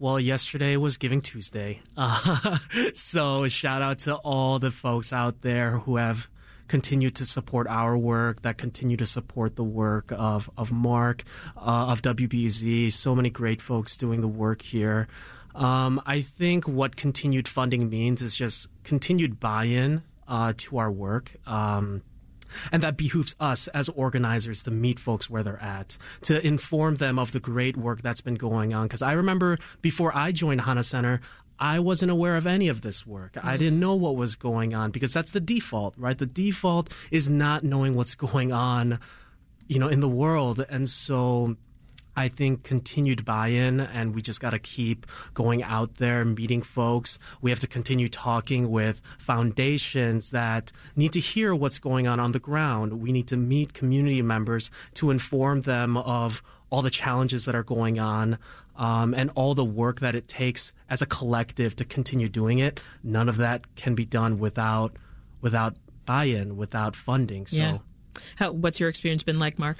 Well, 0.00 0.20
yesterday 0.20 0.76
was 0.76 0.96
Giving 0.96 1.20
Tuesday. 1.20 1.82
Uh, 1.96 2.56
so, 2.94 3.48
shout 3.48 3.82
out 3.82 3.98
to 4.00 4.14
all 4.14 4.60
the 4.60 4.70
folks 4.70 5.12
out 5.12 5.42
there 5.42 5.78
who 5.78 5.96
have 5.96 6.28
continue 6.68 7.10
to 7.10 7.24
support 7.24 7.66
our 7.66 7.96
work, 7.96 8.42
that 8.42 8.58
continue 8.58 8.96
to 8.96 9.06
support 9.06 9.56
the 9.56 9.64
work 9.64 10.12
of, 10.12 10.50
of 10.56 10.70
Mark, 10.70 11.24
uh, 11.56 11.86
of 11.88 12.02
WBZ, 12.02 12.92
so 12.92 13.14
many 13.14 13.30
great 13.30 13.60
folks 13.60 13.96
doing 13.96 14.20
the 14.20 14.28
work 14.28 14.62
here. 14.62 15.08
Um, 15.54 16.00
I 16.06 16.20
think 16.20 16.68
what 16.68 16.96
continued 16.96 17.48
funding 17.48 17.90
means 17.90 18.22
is 18.22 18.36
just 18.36 18.68
continued 18.84 19.40
buy 19.40 19.64
in 19.64 20.02
uh, 20.28 20.52
to 20.58 20.78
our 20.78 20.90
work. 20.90 21.34
Um, 21.46 22.02
and 22.72 22.82
that 22.82 22.96
behooves 22.96 23.34
us 23.40 23.68
as 23.68 23.88
organizers 23.90 24.62
to 24.62 24.70
meet 24.70 24.98
folks 24.98 25.28
where 25.28 25.42
they're 25.42 25.62
at, 25.62 25.98
to 26.22 26.44
inform 26.46 26.96
them 26.96 27.18
of 27.18 27.32
the 27.32 27.40
great 27.40 27.76
work 27.76 28.02
that's 28.02 28.20
been 28.20 28.36
going 28.36 28.72
on. 28.72 28.86
Because 28.86 29.02
I 29.02 29.12
remember 29.12 29.58
before 29.82 30.16
I 30.16 30.32
joined 30.32 30.62
Hana 30.62 30.82
Center, 30.82 31.20
I 31.58 31.80
wasn't 31.80 32.10
aware 32.10 32.36
of 32.36 32.46
any 32.46 32.68
of 32.68 32.82
this 32.82 33.06
work. 33.06 33.34
Mm-hmm. 33.34 33.48
I 33.48 33.56
didn't 33.56 33.80
know 33.80 33.94
what 33.94 34.16
was 34.16 34.36
going 34.36 34.74
on 34.74 34.90
because 34.90 35.12
that's 35.12 35.32
the 35.32 35.40
default, 35.40 35.94
right? 35.96 36.16
The 36.16 36.26
default 36.26 36.94
is 37.10 37.28
not 37.28 37.64
knowing 37.64 37.94
what's 37.94 38.14
going 38.26 38.52
on, 38.52 39.00
you 39.66 39.78
know, 39.78 39.88
in 39.88 40.00
the 40.00 40.08
world. 40.08 40.64
And 40.68 40.88
so 40.88 41.56
I 42.18 42.26
think 42.26 42.64
continued 42.64 43.24
buy 43.24 43.48
in, 43.48 43.78
and 43.78 44.12
we 44.12 44.22
just 44.22 44.40
got 44.40 44.50
to 44.50 44.58
keep 44.58 45.06
going 45.34 45.62
out 45.62 45.96
there, 45.98 46.24
meeting 46.24 46.62
folks. 46.62 47.16
We 47.40 47.50
have 47.50 47.60
to 47.60 47.68
continue 47.68 48.08
talking 48.08 48.70
with 48.72 49.00
foundations 49.18 50.30
that 50.30 50.72
need 50.96 51.12
to 51.12 51.20
hear 51.20 51.54
what's 51.54 51.78
going 51.78 52.08
on 52.08 52.18
on 52.18 52.32
the 52.32 52.40
ground. 52.40 53.00
We 53.00 53.12
need 53.12 53.28
to 53.28 53.36
meet 53.36 53.72
community 53.72 54.20
members 54.20 54.68
to 54.94 55.12
inform 55.12 55.60
them 55.60 55.96
of 55.96 56.42
all 56.70 56.82
the 56.82 56.90
challenges 56.90 57.44
that 57.44 57.54
are 57.54 57.62
going 57.62 58.00
on. 58.00 58.38
Um, 58.78 59.12
and 59.12 59.30
all 59.34 59.54
the 59.54 59.64
work 59.64 59.98
that 60.00 60.14
it 60.14 60.28
takes 60.28 60.72
as 60.88 61.02
a 61.02 61.06
collective 61.06 61.74
to 61.76 61.84
continue 61.84 62.28
doing 62.28 62.60
it, 62.60 62.80
none 63.02 63.28
of 63.28 63.36
that 63.38 63.74
can 63.74 63.96
be 63.96 64.04
done 64.04 64.38
without 64.38 64.96
without 65.40 65.76
buy-in, 66.06 66.56
without 66.56 66.94
funding. 66.96 67.46
So, 67.46 67.56
yeah. 67.56 67.78
How, 68.36 68.52
what's 68.52 68.78
your 68.80 68.88
experience 68.88 69.24
been 69.24 69.38
like, 69.40 69.58
Mark? 69.58 69.78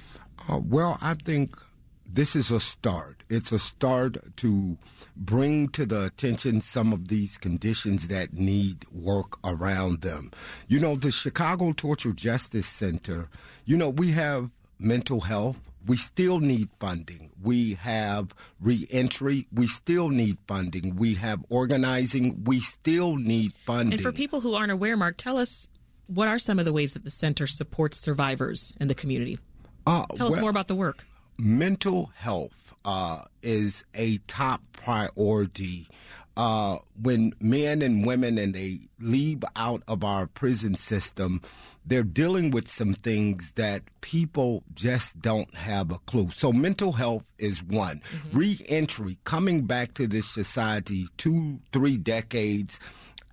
Uh, 0.49 0.61
well, 0.62 0.99
I 1.00 1.14
think 1.14 1.57
this 2.05 2.35
is 2.35 2.50
a 2.50 2.61
start. 2.61 3.23
It's 3.31 3.52
a 3.52 3.59
start 3.59 4.19
to 4.38 4.76
bring 5.17 5.69
to 5.69 5.87
the 5.87 6.05
attention 6.05 6.61
some 6.61 6.93
of 6.93 7.09
these 7.09 7.38
conditions 7.38 8.09
that 8.09 8.33
need 8.33 8.85
work 8.93 9.38
around 9.45 10.00
them. 10.00 10.31
You 10.69 10.81
know, 10.81 10.97
the 10.97 11.11
Chicago 11.11 11.73
Torture 11.73 12.12
Justice 12.12 12.67
Center, 12.67 13.28
you 13.64 13.76
know, 13.76 13.90
we 13.90 14.11
have 14.12 14.50
mental 14.78 15.20
health. 15.20 15.61
We 15.87 15.97
still 15.97 16.40
need 16.40 16.68
funding. 16.80 17.30
We 17.40 17.75
have 17.75 18.35
reentry. 18.61 19.47
We 19.52 19.66
still 19.66 20.11
need 20.11 20.38
funding. 20.47 20.97
We 20.97 21.14
have 21.14 21.44
organizing. 21.49 22.44
We 22.44 22.61
still 22.61 23.16
need 23.16 23.54
funding. 23.64 23.94
And 23.94 24.02
for 24.02 24.12
people 24.12 24.40
who 24.40 24.54
aren't 24.54 24.73
aware, 24.73 24.97
Mark, 24.97 25.16
tell 25.16 25.38
us 25.38 25.68
what 26.06 26.28
are 26.28 26.38
some 26.38 26.58
of 26.58 26.64
the 26.64 26.73
ways 26.73 26.94
that 26.94 27.04
the 27.04 27.11
center 27.11 27.47
supports 27.47 27.99
survivors 27.99 28.75
in 28.80 28.88
the 28.88 28.94
community? 28.94 29.38
Uh, 29.87 30.04
Tell 30.16 30.28
well, 30.28 30.35
us 30.35 30.40
more 30.40 30.50
about 30.50 30.68
the 30.68 30.75
work 30.75 31.04
mental 31.38 32.11
health 32.16 32.76
uh, 32.85 33.23
is 33.42 33.85
a 33.94 34.18
top 34.26 34.61
priority. 34.73 35.88
Uh, 36.37 36.78
when 37.00 37.32
men 37.40 37.82
and 37.82 38.06
women 38.06 38.38
and 38.38 38.54
they 38.54 38.78
leave 39.00 39.42
out 39.56 39.82
of 39.88 40.04
our 40.04 40.26
prison 40.26 40.75
system, 40.75 41.40
they're 41.88 42.02
dealing 42.02 42.50
with 42.50 42.68
some 42.68 42.95
things 42.95 43.52
that 43.52 43.83
people 44.02 44.62
just 44.75 45.21
don't 45.21 45.54
have 45.54 45.90
a 45.90 45.99
clue. 46.00 46.30
So 46.30 46.52
mental 46.52 46.92
health 46.92 47.25
is 47.38 47.62
one. 47.62 48.00
Mm-hmm. 48.00 48.38
Re-entry, 48.38 49.18
coming 49.25 49.62
back 49.62 49.95
to 49.95 50.07
this 50.07 50.28
society 50.28 51.07
two, 51.16 51.61
three 51.73 51.97
decades 51.97 52.78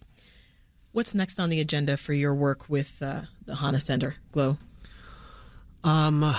What's 0.91 1.13
next 1.13 1.39
on 1.39 1.49
the 1.49 1.59
agenda 1.59 1.97
for 1.97 2.13
your 2.13 2.33
work 2.33 2.69
with 2.69 3.03
uh, 3.03 3.21
the 3.45 3.57
Hana 3.57 3.81
Center, 3.81 4.15
Glo? 4.31 4.57
Um, 5.85 6.33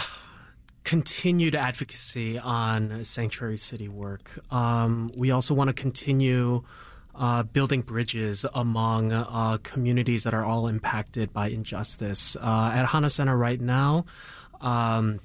continued 0.82 1.54
advocacy 1.54 2.36
on 2.36 3.04
sanctuary 3.04 3.58
city 3.58 3.88
work. 3.88 4.40
Um, 4.52 5.12
we 5.16 5.30
also 5.30 5.54
want 5.54 5.68
to 5.68 5.72
continue 5.72 6.64
uh, 7.14 7.44
building 7.44 7.82
bridges 7.82 8.44
among 8.54 9.12
uh, 9.12 9.58
communities 9.62 10.24
that 10.24 10.34
are 10.34 10.44
all 10.44 10.66
impacted 10.66 11.32
by 11.32 11.46
injustice. 11.48 12.34
Uh, 12.34 12.72
at 12.74 12.86
Hana 12.86 13.08
Center 13.08 13.38
right 13.38 13.60
now, 13.60 14.04
um, 14.60 15.20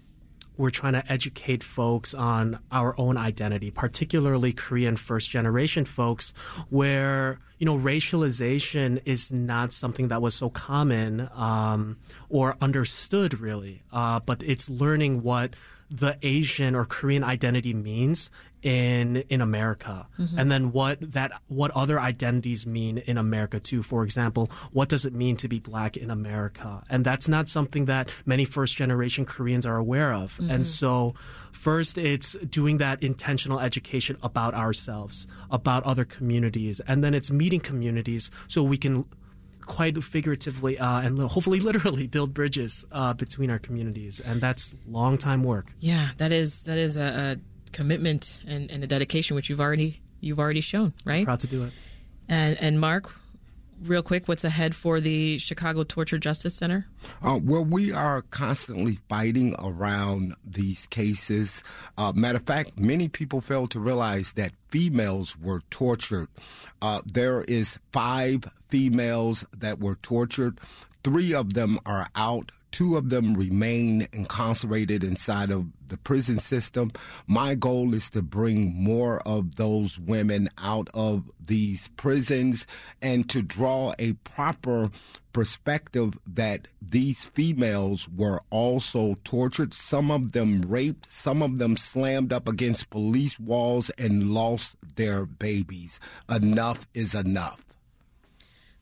we're 0.61 0.69
trying 0.69 0.93
to 0.93 1.11
educate 1.11 1.63
folks 1.63 2.13
on 2.13 2.59
our 2.71 2.93
own 2.99 3.17
identity, 3.17 3.71
particularly 3.71 4.53
Korean 4.53 4.95
first 4.95 5.31
generation 5.31 5.85
folks, 5.85 6.33
where 6.69 7.39
you 7.57 7.65
know 7.65 7.75
racialization 7.77 9.01
is 9.03 9.31
not 9.31 9.73
something 9.73 10.09
that 10.09 10.21
was 10.21 10.35
so 10.35 10.51
common 10.51 11.27
um, 11.33 11.97
or 12.29 12.55
understood 12.61 13.39
really, 13.39 13.81
uh, 13.91 14.19
but 14.19 14.43
it's 14.43 14.69
learning 14.69 15.23
what 15.23 15.55
the 15.91 16.17
Asian 16.21 16.73
or 16.73 16.85
Korean 16.85 17.23
identity 17.23 17.73
means 17.73 18.29
in 18.63 19.17
in 19.27 19.41
America, 19.41 20.07
mm-hmm. 20.17 20.39
and 20.39 20.51
then 20.51 20.71
what 20.71 20.99
that 21.13 21.41
what 21.47 21.71
other 21.71 21.99
identities 21.99 22.65
mean 22.65 22.99
in 22.99 23.17
America 23.17 23.59
too. 23.59 23.83
For 23.83 24.03
example, 24.03 24.49
what 24.71 24.87
does 24.87 25.05
it 25.05 25.13
mean 25.13 25.35
to 25.37 25.47
be 25.47 25.59
black 25.59 25.97
in 25.97 26.09
America? 26.09 26.83
And 26.89 27.03
that's 27.03 27.27
not 27.27 27.49
something 27.49 27.85
that 27.85 28.09
many 28.25 28.45
first 28.45 28.75
generation 28.77 29.25
Koreans 29.25 29.65
are 29.65 29.77
aware 29.77 30.13
of. 30.13 30.37
Mm-hmm. 30.37 30.51
And 30.51 30.67
so, 30.67 31.15
first, 31.51 31.97
it's 31.97 32.33
doing 32.49 32.77
that 32.77 33.03
intentional 33.03 33.59
education 33.59 34.17
about 34.23 34.53
ourselves, 34.53 35.27
about 35.49 35.83
other 35.83 36.05
communities, 36.05 36.79
and 36.87 37.03
then 37.03 37.13
it's 37.13 37.31
meeting 37.31 37.59
communities 37.59 38.31
so 38.47 38.63
we 38.63 38.77
can 38.77 39.05
quite 39.71 40.03
figuratively 40.03 40.77
uh, 40.77 40.99
and 40.99 41.17
hopefully 41.17 41.61
literally 41.61 42.05
build 42.15 42.33
bridges 42.33 42.85
uh, 42.91 43.13
between 43.13 43.49
our 43.49 43.57
communities, 43.57 44.19
and 44.19 44.41
that's 44.41 44.75
long 44.85 45.17
time 45.17 45.43
work. 45.43 45.73
Yeah, 45.79 46.09
that 46.17 46.33
is 46.33 46.65
that 46.65 46.77
is 46.77 46.97
a, 46.97 47.37
a 47.37 47.71
commitment 47.71 48.41
and, 48.45 48.69
and 48.69 48.83
a 48.83 48.87
dedication 48.87 49.35
which 49.35 49.49
you've 49.49 49.61
already 49.61 50.01
you've 50.19 50.39
already 50.39 50.59
shown, 50.59 50.93
right? 51.05 51.23
Proud 51.23 51.39
to 51.39 51.47
do 51.47 51.63
it. 51.63 51.71
And 52.27 52.57
and 52.59 52.81
Mark, 52.81 53.15
real 53.83 54.03
quick, 54.03 54.27
what's 54.27 54.43
ahead 54.43 54.75
for 54.75 54.99
the 54.99 55.37
Chicago 55.37 55.83
Torture 55.83 56.17
Justice 56.17 56.55
Center? 56.55 56.87
Uh, 57.21 57.39
well, 57.43 57.63
we 57.65 57.91
are 57.91 58.21
constantly 58.23 58.99
fighting 59.09 59.55
around 59.59 60.35
these 60.45 60.85
cases. 60.87 61.63
Uh, 61.97 62.11
matter 62.15 62.37
of 62.37 62.45
fact, 62.45 62.79
many 62.79 63.07
people 63.07 63.41
fail 63.41 63.67
to 63.67 63.79
realize 63.79 64.33
that 64.33 64.51
females 64.69 65.37
were 65.37 65.61
tortured. 65.69 66.27
Uh, 66.81 67.01
there 67.05 67.41
is 67.43 67.79
five 67.91 68.45
females 68.69 69.45
that 69.57 69.79
were 69.79 69.95
tortured. 69.95 70.59
Three 71.03 71.33
of 71.33 71.53
them 71.53 71.79
are 71.85 72.07
out 72.15 72.51
Two 72.71 72.95
of 72.95 73.09
them 73.09 73.33
remain 73.33 74.07
incarcerated 74.13 75.03
inside 75.03 75.51
of 75.51 75.67
the 75.87 75.97
prison 75.97 76.39
system. 76.39 76.91
My 77.27 77.53
goal 77.53 77.93
is 77.93 78.09
to 78.11 78.21
bring 78.21 78.73
more 78.73 79.21
of 79.27 79.57
those 79.57 79.99
women 79.99 80.49
out 80.57 80.87
of 80.93 81.29
these 81.43 81.89
prisons 81.97 82.65
and 83.01 83.29
to 83.29 83.41
draw 83.41 83.93
a 83.99 84.13
proper 84.13 84.89
perspective 85.33 86.17
that 86.25 86.67
these 86.81 87.25
females 87.25 88.07
were 88.09 88.39
also 88.49 89.15
tortured, 89.23 89.73
some 89.73 90.09
of 90.09 90.31
them 90.31 90.61
raped, 90.61 91.11
some 91.11 91.41
of 91.41 91.59
them 91.59 91.75
slammed 91.75 92.31
up 92.31 92.47
against 92.47 92.89
police 92.89 93.39
walls 93.39 93.89
and 93.97 94.31
lost 94.31 94.77
their 94.95 95.25
babies. 95.25 95.99
Enough 96.29 96.87
is 96.93 97.13
enough. 97.13 97.70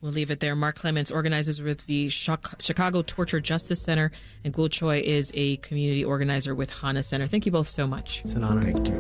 We'll 0.01 0.13
leave 0.13 0.31
it 0.31 0.39
there. 0.39 0.55
Mark 0.55 0.75
Clements 0.75 1.11
organizes 1.11 1.61
with 1.61 1.85
the 1.85 2.07
Chicago 2.07 3.01
Torture 3.01 3.41
Justice 3.41 3.81
Center, 3.81 4.11
and 4.45 4.53
Glo 4.53 4.69
Choi 4.69 5.01
is 5.01 5.29
a 5.35 5.57
community 5.57 6.05
organizer 6.05 6.55
with 6.55 6.73
Hana 6.79 7.03
Center. 7.03 7.27
Thank 7.27 7.45
you 7.45 7.51
both 7.51 7.67
so 7.67 7.85
much. 7.85 8.21
It's 8.21 8.33
an 8.33 8.45
honor. 8.45 8.61
Thank 8.61 8.87
you. 8.87 8.97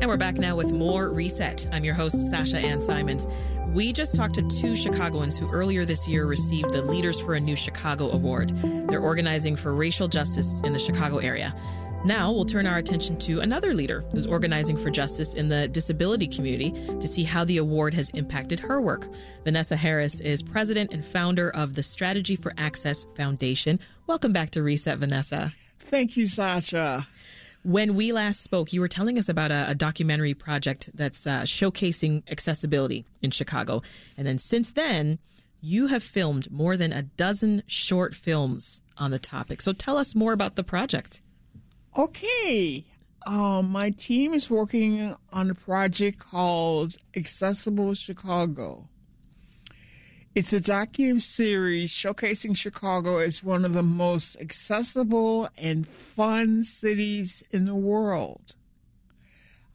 And 0.00 0.06
we're 0.06 0.18
back 0.18 0.36
now 0.36 0.54
with 0.54 0.70
more 0.70 1.08
Reset. 1.10 1.66
I'm 1.72 1.82
your 1.82 1.94
host, 1.94 2.30
Sasha 2.30 2.58
Ann 2.58 2.82
Simons. 2.82 3.26
We 3.68 3.94
just 3.94 4.14
talked 4.14 4.34
to 4.34 4.42
two 4.42 4.76
Chicagoans 4.76 5.38
who 5.38 5.50
earlier 5.50 5.86
this 5.86 6.06
year 6.06 6.26
received 6.26 6.74
the 6.74 6.82
Leaders 6.82 7.18
for 7.18 7.34
a 7.34 7.40
New 7.40 7.56
Chicago 7.56 8.10
Award. 8.10 8.50
They're 8.88 9.00
organizing 9.00 9.56
for 9.56 9.72
racial 9.72 10.08
justice 10.08 10.60
in 10.62 10.74
the 10.74 10.78
Chicago 10.78 11.18
area. 11.18 11.54
Now 12.04 12.30
we'll 12.30 12.44
turn 12.44 12.66
our 12.66 12.78
attention 12.78 13.18
to 13.18 13.40
another 13.40 13.74
leader 13.74 14.04
who's 14.12 14.26
organizing 14.26 14.76
for 14.76 14.88
justice 14.88 15.34
in 15.34 15.48
the 15.48 15.66
disability 15.66 16.28
community 16.28 16.70
to 16.70 17.08
see 17.08 17.24
how 17.24 17.44
the 17.44 17.58
award 17.58 17.92
has 17.94 18.08
impacted 18.10 18.60
her 18.60 18.80
work. 18.80 19.08
Vanessa 19.44 19.76
Harris 19.76 20.20
is 20.20 20.42
president 20.42 20.92
and 20.92 21.04
founder 21.04 21.50
of 21.50 21.74
the 21.74 21.82
Strategy 21.82 22.36
for 22.36 22.54
Access 22.56 23.04
Foundation. 23.16 23.80
Welcome 24.06 24.32
back 24.32 24.50
to 24.50 24.62
Reset, 24.62 24.96
Vanessa. 24.98 25.52
Thank 25.80 26.16
you, 26.16 26.28
Sasha. 26.28 27.06
When 27.64 27.96
we 27.96 28.12
last 28.12 28.42
spoke, 28.42 28.72
you 28.72 28.80
were 28.80 28.88
telling 28.88 29.18
us 29.18 29.28
about 29.28 29.50
a, 29.50 29.70
a 29.70 29.74
documentary 29.74 30.34
project 30.34 30.90
that's 30.94 31.26
uh, 31.26 31.42
showcasing 31.42 32.22
accessibility 32.30 33.04
in 33.22 33.32
Chicago. 33.32 33.82
And 34.16 34.24
then 34.24 34.38
since 34.38 34.70
then, 34.70 35.18
you 35.60 35.88
have 35.88 36.04
filmed 36.04 36.50
more 36.50 36.76
than 36.76 36.92
a 36.92 37.02
dozen 37.02 37.64
short 37.66 38.14
films 38.14 38.82
on 38.96 39.10
the 39.10 39.18
topic. 39.18 39.60
So 39.60 39.72
tell 39.72 39.96
us 39.96 40.14
more 40.14 40.32
about 40.32 40.54
the 40.54 40.62
project. 40.62 41.20
Okay. 41.96 42.84
Um, 43.26 43.70
my 43.70 43.90
team 43.90 44.32
is 44.32 44.48
working 44.48 45.14
on 45.32 45.50
a 45.50 45.54
project 45.54 46.18
called 46.18 46.96
Accessible 47.16 47.94
Chicago. 47.94 48.88
It's 50.34 50.52
a 50.52 50.60
docu 50.60 51.20
series 51.20 51.92
showcasing 51.92 52.56
Chicago 52.56 53.18
as 53.18 53.42
one 53.42 53.64
of 53.64 53.74
the 53.74 53.82
most 53.82 54.40
accessible 54.40 55.48
and 55.58 55.86
fun 55.88 56.62
cities 56.62 57.42
in 57.50 57.64
the 57.64 57.74
world. 57.74 58.54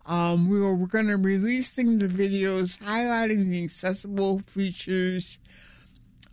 Um, 0.06 0.50
we 0.50 0.60
are, 0.60 0.74
we're 0.74 0.88
going 0.88 1.08
to 1.08 1.18
be 1.18 1.38
releasing 1.38 1.98
the 1.98 2.08
videos 2.08 2.80
highlighting 2.80 3.50
the 3.50 3.64
accessible 3.64 4.40
features 4.40 5.40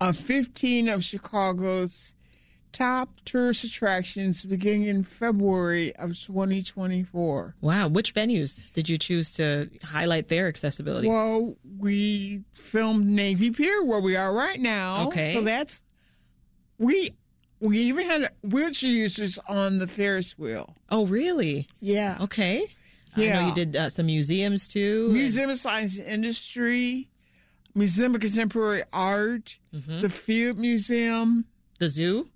of 0.01 0.17
15 0.17 0.89
of 0.89 1.05
Chicago's 1.05 2.15
top 2.73 3.21
tourist 3.25 3.65
attractions 3.65 4.45
beginning 4.45 4.85
in 4.85 5.05
February 5.05 5.95
of 5.97 6.11
2024. 6.19 7.55
Wow. 7.61 7.89
Which 7.89 8.15
venues 8.15 8.63
did 8.73 8.89
you 8.89 8.97
choose 8.99 9.33
to 9.33 9.69
highlight 9.85 10.29
their 10.29 10.49
accessibility? 10.49 11.09
Well, 11.09 11.57
we 11.79 12.43
filmed 12.55 13.07
Navy 13.07 13.51
Pier 13.51 13.85
where 13.85 14.01
we 14.01 14.17
are 14.17 14.33
right 14.33 14.61
now. 14.61 15.09
Okay. 15.09 15.35
So 15.35 15.43
that's 15.43 15.83
we 16.79 17.11
we 17.61 17.77
even 17.79 18.07
had 18.07 18.31
wheelchair 18.43 18.89
users 18.91 19.39
on 19.49 19.79
the 19.79 19.87
Ferris 19.87 20.39
wheel. 20.39 20.75
oh, 20.89 21.05
really? 21.07 21.69
Yeah. 21.81 22.17
Okay. 22.23 22.65
I 23.17 23.21
know 23.21 23.27
Yeah. 23.27 23.49
you 23.49 23.55
did 23.55 23.77
uh, 23.77 23.89
some 23.91 24.07
museums 24.07 24.67
too. 24.67 25.11
Museum 25.13 25.51
of 25.51 25.59
Science 25.59 25.99
and 25.99 26.07
Industry, 26.09 27.11
Museum 27.75 28.15
of 28.15 28.21
Contemporary 28.23 28.83
Art, 28.95 29.59
Mm-hmm. 29.75 30.01
the 30.01 30.09
Field 30.09 30.57
Museum. 30.59 31.45
the 31.79 31.89
zoo. 31.89 32.30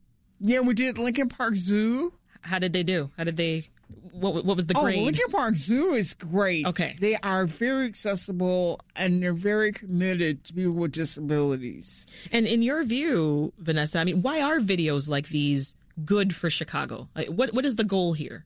Yeah, 0.46 0.60
we 0.60 0.74
did 0.74 0.98
Lincoln 0.98 1.30
Park 1.30 1.54
Zoo. 1.54 2.12
How 2.42 2.58
did 2.58 2.74
they 2.74 2.82
do? 2.82 3.10
How 3.16 3.24
did 3.24 3.38
they? 3.38 3.64
What 4.12 4.44
What 4.44 4.56
was 4.56 4.66
the 4.66 4.76
Oh, 4.76 4.82
grade? 4.82 5.02
Lincoln 5.02 5.30
Park 5.30 5.56
Zoo 5.56 5.94
is 5.94 6.12
great. 6.12 6.66
Okay. 6.66 6.96
They 7.00 7.16
are 7.16 7.46
very 7.46 7.86
accessible 7.86 8.78
and 8.94 9.22
they're 9.22 9.32
very 9.32 9.72
committed 9.72 10.44
to 10.44 10.52
people 10.52 10.72
with 10.72 10.92
disabilities. 10.92 12.06
And 12.30 12.46
in 12.46 12.60
your 12.60 12.84
view, 12.84 13.54
Vanessa, 13.58 13.98
I 14.00 14.04
mean, 14.04 14.20
why 14.20 14.42
are 14.42 14.58
videos 14.58 15.08
like 15.08 15.28
these 15.28 15.74
good 16.04 16.34
for 16.34 16.50
Chicago? 16.50 17.08
Like, 17.16 17.28
what 17.28 17.54
What 17.54 17.64
is 17.64 17.76
the 17.76 17.84
goal 17.84 18.12
here? 18.12 18.44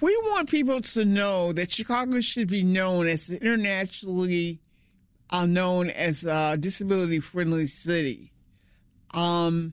We 0.00 0.14
want 0.24 0.48
people 0.50 0.80
to 0.80 1.04
know 1.04 1.52
that 1.52 1.70
Chicago 1.72 2.20
should 2.20 2.48
be 2.48 2.62
known 2.62 3.06
as 3.06 3.30
internationally 3.30 4.60
uh, 5.30 5.44
known 5.44 5.90
as 5.90 6.24
a 6.24 6.56
disability 6.56 7.20
friendly 7.20 7.66
city. 7.66 8.32
Um, 9.14 9.72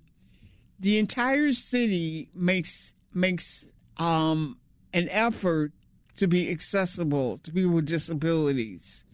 the 0.83 0.99
entire 0.99 1.53
city 1.53 2.27
makes 2.35 2.93
makes 3.13 3.71
um, 3.97 4.57
an 4.93 5.07
effort 5.09 5.71
to 6.17 6.27
be 6.27 6.51
accessible 6.51 7.39
to 7.39 7.51
people 7.51 7.71
with 7.71 7.85
disabilities. 7.85 9.05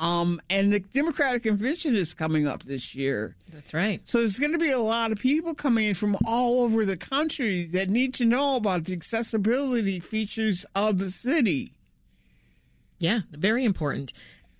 Um, 0.00 0.40
and 0.50 0.72
the 0.72 0.80
Democratic 0.80 1.44
Convention 1.44 1.94
is 1.94 2.14
coming 2.14 2.48
up 2.48 2.64
this 2.64 2.96
year. 2.96 3.36
That's 3.48 3.72
right. 3.72 4.00
So 4.04 4.18
there's 4.18 4.40
going 4.40 4.50
to 4.50 4.58
be 4.58 4.72
a 4.72 4.80
lot 4.80 5.12
of 5.12 5.18
people 5.18 5.54
coming 5.54 5.84
in 5.84 5.94
from 5.94 6.16
all 6.26 6.62
over 6.62 6.84
the 6.84 6.96
country 6.96 7.66
that 7.66 7.88
need 7.88 8.12
to 8.14 8.24
know 8.24 8.56
about 8.56 8.86
the 8.86 8.92
accessibility 8.92 10.00
features 10.00 10.66
of 10.74 10.98
the 10.98 11.10
city. 11.10 11.74
Yeah, 12.98 13.20
very 13.30 13.64
important. 13.64 14.12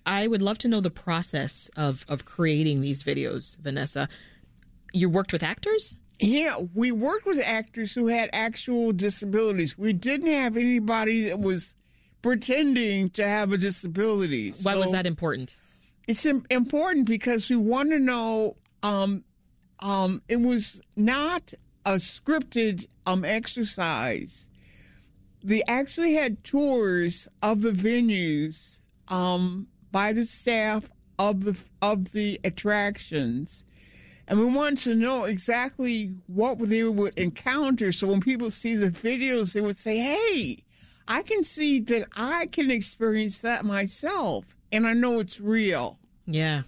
I 0.05 0.27
would 0.27 0.41
love 0.41 0.57
to 0.59 0.69
know 0.69 0.79
the 0.79 0.91
process 0.91 1.69
of 1.75 2.05
of 2.07 2.23
creating 2.23 2.79
these 2.79 3.03
videos, 3.03 3.57
Vanessa. 3.57 4.07
You 4.93 5.09
worked 5.09 5.33
with 5.33 5.43
actors? 5.43 5.97
Yeah, 6.19 6.57
we 6.73 6.91
worked 6.91 7.25
with 7.25 7.41
actors 7.45 7.93
who 7.93 8.07
had 8.07 8.29
actual 8.31 8.93
disabilities. 8.93 9.77
We 9.77 9.93
didn't 9.93 10.31
have 10.31 10.55
anybody 10.55 11.25
that 11.25 11.39
was 11.39 11.75
pretending 12.21 13.09
to 13.11 13.27
have 13.27 13.51
a 13.51 13.57
disability. 13.57 14.53
Why 14.63 14.75
was 14.77 14.91
that 14.91 15.05
important? 15.05 15.55
It's 16.07 16.25
important 16.25 17.05
because 17.07 17.49
we 17.49 17.57
want 17.57 17.89
to 17.91 17.99
know. 17.99 18.55
Um, 18.83 19.23
um, 19.79 20.21
it 20.29 20.39
was 20.39 20.81
not 20.95 21.53
a 21.85 21.95
scripted 21.95 22.87
um 23.05 23.25
exercise. 23.25 24.49
They 25.43 25.61
actually 25.67 26.13
had 26.13 26.43
tours 26.43 27.27
of 27.43 27.61
the 27.61 27.71
venues 27.71 28.79
um, 29.09 29.67
by 29.91 30.11
the 30.11 30.25
staff 30.25 30.89
of 31.19 31.43
the 31.43 31.57
of 31.81 32.11
the 32.11 32.39
attractions, 32.43 33.63
and 34.27 34.39
we 34.39 34.45
wanted 34.45 34.79
to 34.79 34.95
know 34.95 35.25
exactly 35.25 36.15
what 36.27 36.57
they 36.59 36.83
would 36.83 37.17
encounter. 37.17 37.91
So 37.91 38.07
when 38.07 38.21
people 38.21 38.51
see 38.51 38.75
the 38.75 38.89
videos, 38.91 39.53
they 39.53 39.61
would 39.61 39.77
say, 39.77 39.97
"Hey, 39.97 40.63
I 41.07 41.21
can 41.21 41.43
see 41.43 41.79
that 41.81 42.07
I 42.15 42.47
can 42.47 42.71
experience 42.71 43.39
that 43.39 43.65
myself, 43.65 44.45
and 44.71 44.87
I 44.87 44.93
know 44.93 45.19
it's 45.19 45.39
real." 45.39 45.99
Yeah. 46.25 46.63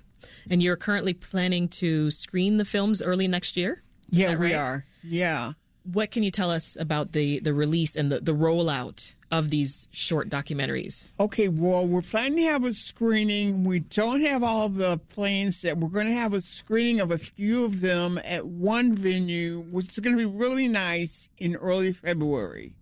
And 0.49 0.61
you're 0.61 0.75
currently 0.75 1.13
planning 1.13 1.67
to 1.69 2.11
screen 2.11 2.57
the 2.57 2.65
films 2.65 3.01
early 3.01 3.27
next 3.27 3.57
year? 3.57 3.83
Is 4.11 4.19
Yeah, 4.19 4.27
that 4.29 4.39
we 4.39 4.53
are. 4.53 4.85
Yeah. 5.03 5.53
What 5.83 6.11
can 6.11 6.23
you 6.23 6.31
tell 6.31 6.51
us 6.51 6.77
about 6.79 7.13
the 7.13 7.39
the 7.39 7.53
release 7.53 7.95
and 7.95 8.11
the, 8.11 8.19
the 8.19 8.33
rollout 8.33 9.13
of 9.31 9.49
these 9.49 9.87
short 9.91 10.29
documentaries? 10.29 11.07
Okay, 11.19 11.47
well, 11.47 11.87
we're 11.87 12.01
planning 12.01 12.37
to 12.37 12.43
have 12.43 12.63
a 12.63 12.73
screening. 12.73 13.63
We 13.63 13.81
don't 13.81 14.21
have 14.21 14.43
all 14.43 14.69
the 14.69 14.99
plans 15.09 15.63
yet. 15.63 15.77
We're 15.77 15.89
going 15.89 16.07
to 16.07 16.13
have 16.13 16.33
a 16.33 16.41
screening 16.41 17.01
of 17.01 17.11
a 17.11 17.17
few 17.17 17.65
of 17.65 17.81
them 17.81 18.19
at 18.23 18.45
one 18.45 18.95
venue, 18.95 19.61
which 19.71 19.89
is 19.89 19.99
going 19.99 20.17
to 20.17 20.29
be 20.29 20.37
really 20.37 20.67
nice 20.67 21.29
in 21.37 21.55
early 21.55 21.93
February. 21.93 22.73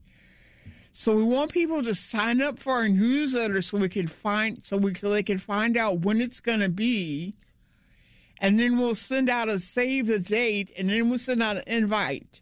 So 0.92 1.18
we 1.18 1.24
want 1.26 1.52
people 1.52 1.84
to 1.84 1.94
sign 1.94 2.42
up 2.42 2.58
for 2.58 2.72
our 2.72 2.88
newsletter 2.88 3.62
so 3.62 3.78
we 3.78 3.90
can 3.90 4.08
find 4.08 4.64
so 4.64 4.78
we 4.78 4.94
so 4.94 5.10
they 5.10 5.24
can 5.24 5.40
find 5.40 5.76
out 5.76 6.00
when 6.00 6.22
it's 6.22 6.40
going 6.40 6.62
to 6.62 6.70
be, 6.70 7.36
and 8.40 8.58
then 8.58 8.78
we'll 8.80 8.96
send 8.96 9.30
out 9.30 9.50
a 9.50 9.60
save 9.60 10.08
the 10.08 10.20
date, 10.20 10.72
and 10.78 10.90
then 10.90 11.10
we'll 11.10 11.20
send 11.20 11.44
out 11.44 11.58
an 11.58 11.64
invite. 11.68 12.40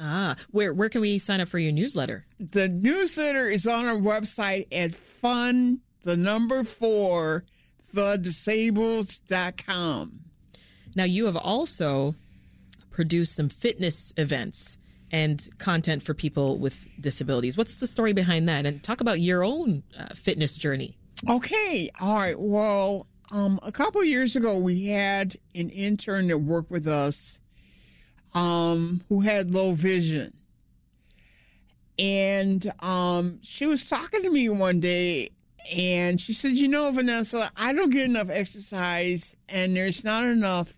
Ah, 0.00 0.36
where 0.50 0.72
where 0.74 0.88
can 0.88 1.00
we 1.00 1.18
sign 1.18 1.40
up 1.40 1.48
for 1.48 1.58
your 1.58 1.72
newsletter? 1.72 2.26
the 2.38 2.68
newsletter 2.68 3.48
is 3.48 3.66
on 3.66 3.86
our 3.86 3.96
website 3.96 4.66
at 4.72 4.92
fun 4.94 5.80
the 6.02 6.16
number 6.16 6.64
four 6.64 7.44
the 7.92 8.16
disabled.com 8.16 10.20
Now 10.96 11.04
you 11.04 11.26
have 11.26 11.36
also 11.36 12.14
produced 12.90 13.34
some 13.34 13.48
fitness 13.48 14.12
events 14.16 14.76
and 15.10 15.48
content 15.58 16.02
for 16.02 16.14
people 16.14 16.58
with 16.58 16.86
disabilities. 17.00 17.56
What's 17.56 17.74
the 17.74 17.86
story 17.86 18.12
behind 18.12 18.48
that? 18.48 18.66
And 18.66 18.82
talk 18.82 19.00
about 19.00 19.20
your 19.20 19.44
own 19.44 19.82
uh, 19.98 20.06
fitness 20.14 20.56
journey. 20.56 20.96
okay 21.28 21.90
all 22.00 22.16
right 22.16 22.38
well 22.38 23.06
um, 23.32 23.58
a 23.62 23.72
couple 23.72 24.02
years 24.04 24.36
ago 24.36 24.58
we 24.58 24.86
had 24.86 25.34
an 25.54 25.70
intern 25.70 26.28
that 26.28 26.38
worked 26.38 26.70
with 26.70 26.86
us 26.86 27.40
um, 28.34 29.02
who 29.08 29.20
had 29.20 29.52
low 29.52 29.72
vision 29.72 30.32
and 31.98 32.72
um, 32.80 33.38
she 33.42 33.66
was 33.66 33.86
talking 33.86 34.22
to 34.22 34.30
me 34.30 34.48
one 34.48 34.80
day 34.80 35.30
and 35.74 36.20
she 36.20 36.32
said 36.32 36.52
you 36.52 36.68
know 36.68 36.90
vanessa 36.92 37.50
i 37.56 37.72
don't 37.72 37.90
get 37.90 38.04
enough 38.04 38.28
exercise 38.28 39.34
and 39.48 39.74
there's 39.74 40.04
not 40.04 40.24
enough 40.24 40.74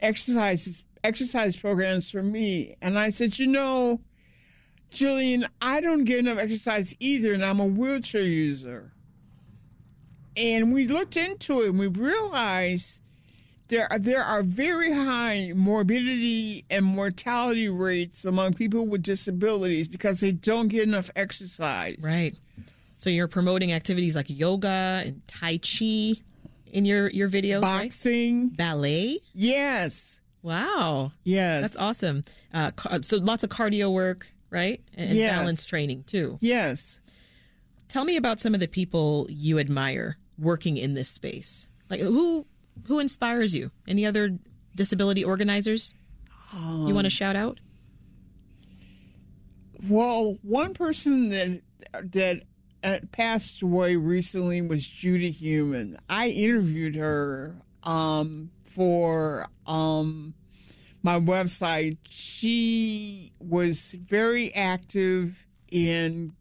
exercises 0.00 0.82
exercise 1.04 1.56
programs 1.56 2.10
for 2.10 2.22
me 2.22 2.74
and 2.82 2.98
i 2.98 3.08
said 3.08 3.38
you 3.38 3.46
know 3.46 3.98
Jillian, 4.90 5.46
I 5.60 5.80
don't 5.80 6.04
get 6.04 6.20
enough 6.20 6.38
exercise 6.38 6.94
either, 6.98 7.34
and 7.34 7.44
I'm 7.44 7.60
a 7.60 7.66
wheelchair 7.66 8.22
user. 8.22 8.92
And 10.36 10.72
we 10.72 10.86
looked 10.86 11.16
into 11.16 11.62
it 11.62 11.70
and 11.70 11.78
we 11.78 11.88
realized 11.88 13.02
there 13.68 13.90
are, 13.92 13.98
there 13.98 14.22
are 14.22 14.42
very 14.42 14.92
high 14.92 15.52
morbidity 15.54 16.64
and 16.70 16.84
mortality 16.84 17.68
rates 17.68 18.24
among 18.24 18.54
people 18.54 18.86
with 18.86 19.02
disabilities 19.02 19.88
because 19.88 20.20
they 20.20 20.32
don't 20.32 20.68
get 20.68 20.82
enough 20.84 21.10
exercise. 21.16 21.98
Right. 22.00 22.34
So 22.96 23.10
you're 23.10 23.28
promoting 23.28 23.72
activities 23.72 24.16
like 24.16 24.26
yoga 24.28 25.02
and 25.06 25.22
tai 25.28 25.58
chi 25.58 26.14
in 26.72 26.84
your 26.84 27.08
your 27.10 27.28
videos, 27.28 27.62
right? 27.62 27.84
Boxing. 27.84 28.48
Ballet. 28.50 29.20
Yes. 29.34 30.18
Wow. 30.42 31.12
Yes. 31.24 31.62
That's 31.62 31.76
awesome. 31.76 32.24
Uh, 32.52 32.70
so 33.02 33.18
lots 33.18 33.44
of 33.44 33.50
cardio 33.50 33.92
work, 33.92 34.26
right? 34.50 34.80
And 34.94 35.12
Yes. 35.12 35.36
balance 35.38 35.64
training 35.64 36.04
too. 36.06 36.38
Yes. 36.40 37.00
Tell 37.88 38.04
me 38.04 38.16
about 38.16 38.40
some 38.40 38.54
of 38.54 38.60
the 38.60 38.66
people 38.68 39.26
you 39.30 39.58
admire 39.58 40.18
working 40.38 40.76
in 40.76 40.94
this 40.94 41.08
space. 41.08 41.68
Like 41.90 42.00
who 42.00 42.46
who 42.86 42.98
inspires 42.98 43.54
you? 43.54 43.70
Any 43.86 44.06
other 44.06 44.38
disability 44.74 45.24
organizers 45.24 45.94
you 46.52 46.94
want 46.94 47.04
to 47.04 47.10
shout 47.10 47.36
out? 47.36 47.58
Well, 49.88 50.38
one 50.42 50.74
person 50.74 51.28
that 51.30 51.60
that 52.12 52.42
uh, 52.82 52.98
passed 53.12 53.62
away 53.62 53.96
recently 53.96 54.60
was 54.62 54.86
Judy 54.86 55.30
Heumann. 55.30 55.98
I 56.08 56.28
interviewed 56.28 56.96
her 56.96 57.54
um, 57.84 58.50
for 58.64 59.46
um, 59.66 60.34
my 61.02 61.18
website. 61.18 61.98
She 62.08 63.32
was 63.40 63.94
very 64.06 64.54
active 64.54 65.44
in 65.70 66.32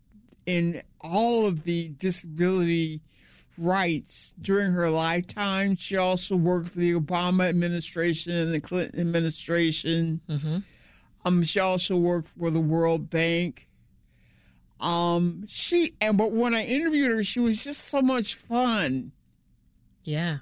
in 0.45 0.81
all 1.01 1.45
of 1.45 1.63
the 1.63 1.89
disability 1.89 3.01
rights 3.57 4.33
during 4.41 4.71
her 4.71 4.89
lifetime. 4.89 5.75
She 5.75 5.97
also 5.97 6.35
worked 6.35 6.69
for 6.69 6.79
the 6.79 6.93
Obama 6.93 7.47
administration 7.49 8.31
and 8.33 8.53
the 8.53 8.59
Clinton 8.59 8.99
administration. 8.99 10.21
Um, 11.25 11.43
she 11.43 11.59
also 11.59 11.97
worked 11.97 12.29
for 12.39 12.49
the 12.51 12.59
World 12.61 13.09
Bank. 13.09 13.67
Um, 14.79 15.43
she 15.47 15.93
and 15.99 16.17
but 16.17 16.31
when 16.31 16.53
I 16.53 16.63
interviewed 16.65 17.11
her, 17.11 17.23
she 17.23 17.39
was 17.39 17.63
just 17.63 17.85
so 17.85 18.01
much 18.01 18.35
fun. 18.35 19.11
Yeah. 20.03 20.37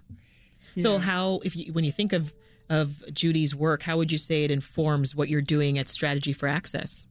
So 0.78 0.94
Yeah. 0.96 1.00
how 1.00 1.40
if 1.46 1.56
you 1.56 1.72
when 1.72 1.86
you 1.86 1.92
think 1.94 2.12
of 2.12 2.34
of 2.70 3.02
Judy's 3.14 3.56
work, 3.56 3.82
how 3.84 3.96
would 3.98 4.12
you 4.12 4.18
say 4.18 4.44
it 4.44 4.52
informs 4.52 5.16
what 5.16 5.30
you're 5.30 5.42
doing 5.42 5.78
at 5.78 5.88
Strategy 5.88 6.34
for 6.34 6.48
Access? 6.48 7.06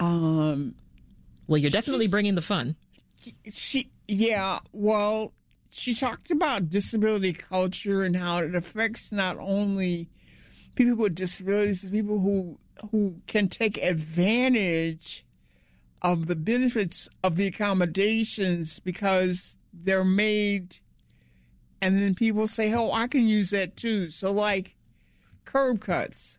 Um, 0.00 0.74
Well, 1.46 1.58
you're 1.58 1.70
definitely 1.70 2.08
bringing 2.08 2.34
the 2.34 2.42
fun. 2.42 2.76
she 3.50 3.90
yeah, 4.08 4.58
well, 4.72 5.32
she 5.70 5.94
talked 5.94 6.30
about 6.30 6.70
disability 6.70 7.34
culture 7.34 8.02
and 8.02 8.16
how 8.16 8.38
it 8.38 8.54
affects 8.54 9.12
not 9.12 9.36
only 9.38 10.08
people 10.74 10.96
with 10.96 11.14
disabilities, 11.14 11.82
but 11.82 11.92
people 11.92 12.18
who 12.18 12.58
who 12.90 13.16
can 13.26 13.48
take 13.48 13.76
advantage 13.78 15.26
of 16.02 16.26
the 16.26 16.36
benefits 16.36 17.08
of 17.24 17.36
the 17.36 17.46
accommodations 17.46 18.78
because 18.78 19.56
they're 19.72 20.04
made 20.04 20.78
and 21.80 21.98
then 21.98 22.14
people 22.14 22.46
say, 22.46 22.72
Oh, 22.72 22.90
I 22.92 23.08
can 23.08 23.26
use 23.26 23.50
that 23.50 23.76
too. 23.76 24.10
So 24.10 24.30
like 24.30 24.74
curb 25.44 25.80
cuts. 25.80 26.38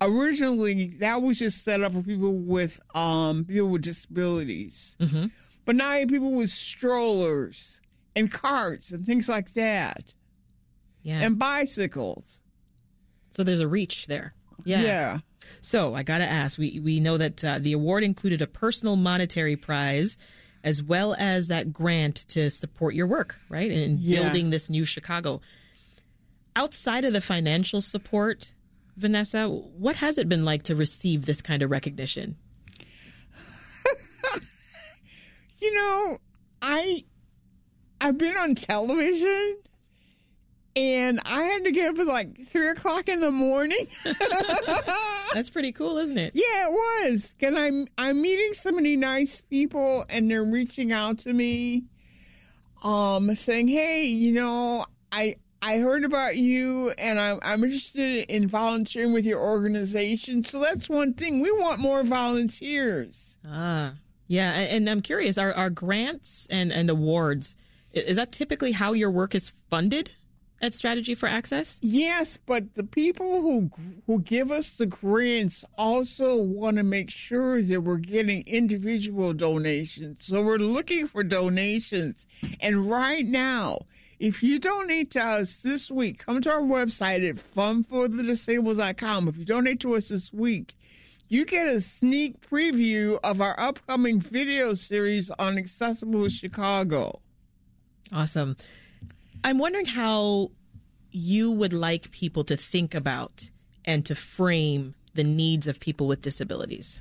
Originally 0.00 0.88
that 0.98 1.22
was 1.22 1.38
just 1.38 1.64
set 1.64 1.82
up 1.82 1.92
for 1.92 2.02
people 2.02 2.36
with 2.36 2.80
um 2.94 3.44
people 3.44 3.68
with 3.68 3.82
disabilities. 3.82 4.96
Mm-hmm. 5.00 5.26
But 5.64 5.76
now 5.76 5.94
you 5.94 6.00
have 6.00 6.08
people 6.08 6.36
with 6.36 6.50
strollers 6.50 7.80
and 8.14 8.30
carts 8.30 8.90
and 8.90 9.04
things 9.06 9.28
like 9.28 9.54
that. 9.54 10.14
Yeah. 11.02 11.20
And 11.20 11.38
bicycles. 11.38 12.40
so 13.30 13.42
there's 13.44 13.60
a 13.60 13.68
reach 13.68 14.06
there. 14.06 14.34
Yeah. 14.64 14.82
yeah. 14.82 15.18
So 15.60 15.94
I 15.94 16.02
got 16.02 16.18
to 16.18 16.24
ask. 16.24 16.58
We 16.58 16.80
we 16.80 17.00
know 17.00 17.18
that 17.18 17.44
uh, 17.44 17.58
the 17.58 17.72
award 17.72 18.04
included 18.04 18.40
a 18.42 18.46
personal 18.46 18.96
monetary 18.96 19.56
prize, 19.56 20.16
as 20.62 20.82
well 20.82 21.14
as 21.18 21.48
that 21.48 21.72
grant 21.72 22.16
to 22.28 22.50
support 22.50 22.94
your 22.94 23.06
work, 23.06 23.38
right, 23.50 23.70
in 23.70 23.98
Yeah. 24.00 24.22
building 24.22 24.50
this 24.50 24.70
new 24.70 24.84
Chicago. 24.84 25.40
Outside 26.56 27.04
of 27.04 27.12
the 27.12 27.20
financial 27.20 27.80
support, 27.80 28.54
Vanessa, 28.96 29.48
what 29.48 29.96
has 29.96 30.18
it 30.18 30.28
been 30.28 30.44
like 30.44 30.62
to 30.64 30.74
receive 30.76 31.26
this 31.26 31.42
kind 31.42 31.62
of 31.62 31.70
recognition? 31.70 32.36
You 35.64 35.74
know, 35.74 36.18
I 36.60 37.04
I've 38.02 38.18
been 38.18 38.36
on 38.36 38.54
television 38.54 39.56
and 40.76 41.20
I 41.24 41.42
had 41.44 41.64
to 41.64 41.72
get 41.72 41.94
up 41.94 41.98
at 41.98 42.06
like 42.06 42.44
three 42.44 42.68
o'clock 42.68 43.08
in 43.08 43.20
the 43.20 43.30
morning. 43.30 43.86
That's 45.32 45.48
pretty 45.48 45.72
cool, 45.72 45.96
isn't 45.96 46.18
it? 46.18 46.32
yeah, 46.34 46.68
it 46.68 46.70
was. 46.70 47.34
And 47.40 47.56
I'm 47.56 47.86
I'm 47.96 48.20
meeting 48.20 48.52
so 48.52 48.72
many 48.72 48.94
nice 48.94 49.40
people 49.40 50.04
and 50.10 50.30
they're 50.30 50.44
reaching 50.44 50.92
out 50.92 51.16
to 51.20 51.32
me, 51.32 51.84
um, 52.82 53.34
saying, 53.34 53.68
Hey, 53.68 54.04
you 54.04 54.32
know, 54.34 54.84
I 55.12 55.36
I 55.62 55.78
heard 55.78 56.04
about 56.04 56.36
you 56.36 56.92
and 56.98 57.18
I'm 57.18 57.38
I'm 57.40 57.64
interested 57.64 58.26
in 58.30 58.48
volunteering 58.48 59.14
with 59.14 59.24
your 59.24 59.40
organization. 59.40 60.44
So 60.44 60.60
that's 60.60 60.90
one 60.90 61.14
thing. 61.14 61.40
We 61.40 61.50
want 61.52 61.80
more 61.80 62.04
volunteers. 62.04 63.38
Ah, 63.48 63.94
yeah. 64.26 64.52
And 64.52 64.88
I'm 64.88 65.00
curious, 65.00 65.38
are, 65.38 65.52
are 65.52 65.70
grants 65.70 66.46
and, 66.50 66.72
and 66.72 66.90
awards, 66.90 67.56
is 67.92 68.16
that 68.16 68.32
typically 68.32 68.72
how 68.72 68.92
your 68.92 69.10
work 69.10 69.34
is 69.34 69.50
funded 69.70 70.12
at 70.60 70.74
Strategy 70.74 71.14
for 71.14 71.28
Access? 71.28 71.78
Yes, 71.82 72.36
but 72.36 72.74
the 72.74 72.84
people 72.84 73.42
who 73.42 73.70
who 74.06 74.20
give 74.20 74.50
us 74.50 74.76
the 74.76 74.86
grants 74.86 75.64
also 75.76 76.42
want 76.42 76.76
to 76.78 76.82
make 76.82 77.10
sure 77.10 77.62
that 77.62 77.82
we're 77.82 77.98
getting 77.98 78.42
individual 78.46 79.32
donations. 79.32 80.24
So 80.24 80.42
we're 80.42 80.56
looking 80.56 81.06
for 81.06 81.22
donations. 81.22 82.26
And 82.60 82.90
right 82.90 83.24
now, 83.24 83.78
if 84.18 84.42
you 84.42 84.58
donate 84.58 85.10
to 85.12 85.22
us 85.22 85.58
this 85.58 85.90
week, 85.90 86.18
come 86.18 86.40
to 86.42 86.50
our 86.50 86.62
website 86.62 87.28
at 87.28 87.36
funforthedisabled.com. 87.54 89.28
If 89.28 89.36
you 89.36 89.44
donate 89.44 89.80
to 89.80 89.94
us 89.94 90.08
this 90.08 90.32
week, 90.32 90.74
you 91.28 91.44
get 91.44 91.66
a 91.66 91.80
sneak 91.80 92.40
preview 92.40 93.18
of 93.24 93.40
our 93.40 93.58
upcoming 93.58 94.20
video 94.20 94.74
series 94.74 95.30
on 95.32 95.58
Accessible 95.58 96.28
Chicago. 96.28 97.20
Awesome. 98.12 98.56
I'm 99.42 99.58
wondering 99.58 99.86
how 99.86 100.50
you 101.10 101.50
would 101.50 101.72
like 101.72 102.10
people 102.10 102.44
to 102.44 102.56
think 102.56 102.94
about 102.94 103.50
and 103.84 104.04
to 104.06 104.14
frame 104.14 104.94
the 105.14 105.24
needs 105.24 105.66
of 105.66 105.80
people 105.80 106.06
with 106.06 106.22
disabilities. 106.22 107.00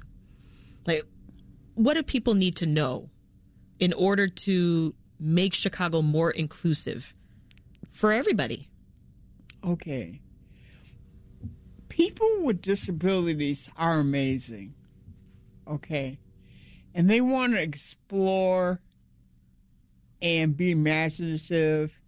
Like, 0.86 1.06
what 1.76 1.96
do 1.96 2.04
people 2.04 2.34
need 2.34 2.56
to 2.58 2.66
know 2.66 3.10
in 3.80 3.94
order 3.94 4.28
to 4.28 4.94
make 5.20 5.54
Chicago 5.54 6.02
more 6.02 6.32
inclusive 6.32 7.14
for 7.92 8.12
everybody? 8.12 8.70
Okay. 9.64 10.20
People 11.94 12.40
with 12.42 12.60
disabilities 12.60 13.70
are 13.78 14.00
amazing. 14.00 14.74
Okay. 15.68 16.18
And 16.96 17.08
they 17.08 17.22
want 17.22 17.54
to 17.54 17.62
explore 17.62 18.82
and 20.20 20.58
be 20.58 20.72
imaginative 20.72 22.02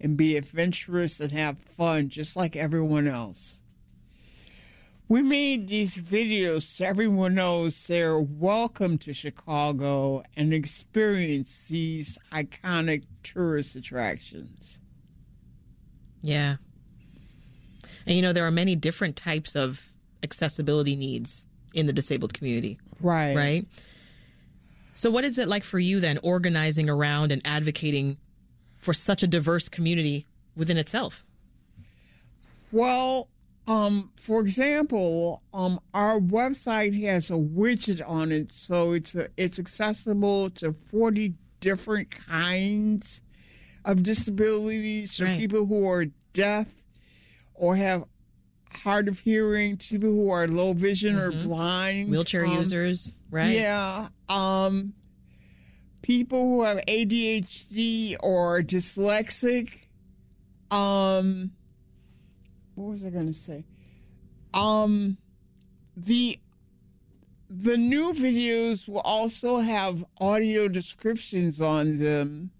and 0.00 0.16
be 0.16 0.38
adventurous 0.38 1.20
and 1.20 1.32
have 1.32 1.58
fun 1.58 2.08
just 2.08 2.34
like 2.34 2.56
everyone 2.56 3.06
else. 3.06 3.60
We 5.06 5.20
made 5.20 5.68
these 5.68 5.98
videos 5.98 6.62
so 6.62 6.86
everyone 6.86 7.34
knows 7.34 7.86
they're 7.86 8.18
welcome 8.18 8.96
to 9.00 9.12
Chicago 9.12 10.22
and 10.34 10.54
experience 10.54 11.66
these 11.68 12.16
iconic 12.32 13.04
tourist 13.22 13.76
attractions. 13.76 14.78
Yeah. 16.22 16.56
And 18.06 18.16
you 18.16 18.22
know, 18.22 18.32
there 18.32 18.46
are 18.46 18.50
many 18.50 18.74
different 18.76 19.16
types 19.16 19.54
of 19.54 19.92
accessibility 20.22 20.96
needs 20.96 21.46
in 21.74 21.86
the 21.86 21.92
disabled 21.92 22.34
community, 22.34 22.78
Right. 23.00 23.36
right? 23.36 23.66
So, 24.94 25.10
what 25.10 25.24
is 25.24 25.38
it 25.38 25.48
like 25.48 25.64
for 25.64 25.78
you 25.78 26.00
then, 26.00 26.18
organizing 26.22 26.90
around 26.90 27.32
and 27.32 27.40
advocating 27.44 28.16
for 28.78 28.92
such 28.92 29.22
a 29.22 29.26
diverse 29.26 29.68
community 29.68 30.26
within 30.56 30.76
itself? 30.76 31.24
Well, 32.72 33.28
um, 33.66 34.10
for 34.16 34.40
example, 34.40 35.42
um, 35.54 35.80
our 35.94 36.18
website 36.20 37.00
has 37.02 37.30
a 37.30 37.34
widget 37.34 38.02
on 38.06 38.32
it, 38.32 38.52
so 38.52 38.92
it's 38.92 39.14
a, 39.14 39.28
it's 39.36 39.58
accessible 39.58 40.50
to 40.50 40.74
forty 40.90 41.34
different 41.60 42.10
kinds 42.10 43.20
of 43.84 44.02
disabilities. 44.02 45.12
So 45.12 45.24
Right. 45.24 45.38
people 45.38 45.66
who 45.66 45.86
are 45.88 46.06
deaf 46.32 46.66
or 47.60 47.76
have 47.76 48.04
hard 48.72 49.06
of 49.06 49.20
hearing, 49.20 49.76
to 49.76 49.88
people 49.90 50.08
who 50.08 50.30
are 50.30 50.48
low 50.48 50.72
vision 50.72 51.16
or 51.16 51.30
blind, 51.30 52.10
Wheelchair 52.10 52.46
um, 52.46 52.52
users, 52.52 53.12
right? 53.30 53.50
yeah. 53.50 54.08
Um, 54.30 54.94
people 56.00 56.40
who 56.40 56.64
have 56.64 56.78
ADHD 56.88 58.16
or 58.22 58.62
dyslexic. 58.62 59.74
Um, 60.70 61.50
what 62.76 62.88
was 62.88 63.04
I 63.04 63.10
going 63.10 63.26
to 63.26 63.34
say? 63.34 63.66
Um, 64.54 65.18
the 65.96 66.38
the 67.50 67.76
new 67.76 68.14
videos 68.14 68.88
will 68.88 69.00
also 69.00 69.58
have 69.58 70.02
audio 70.18 70.66
descriptions 70.66 71.60
on 71.60 71.98
them 71.98 72.52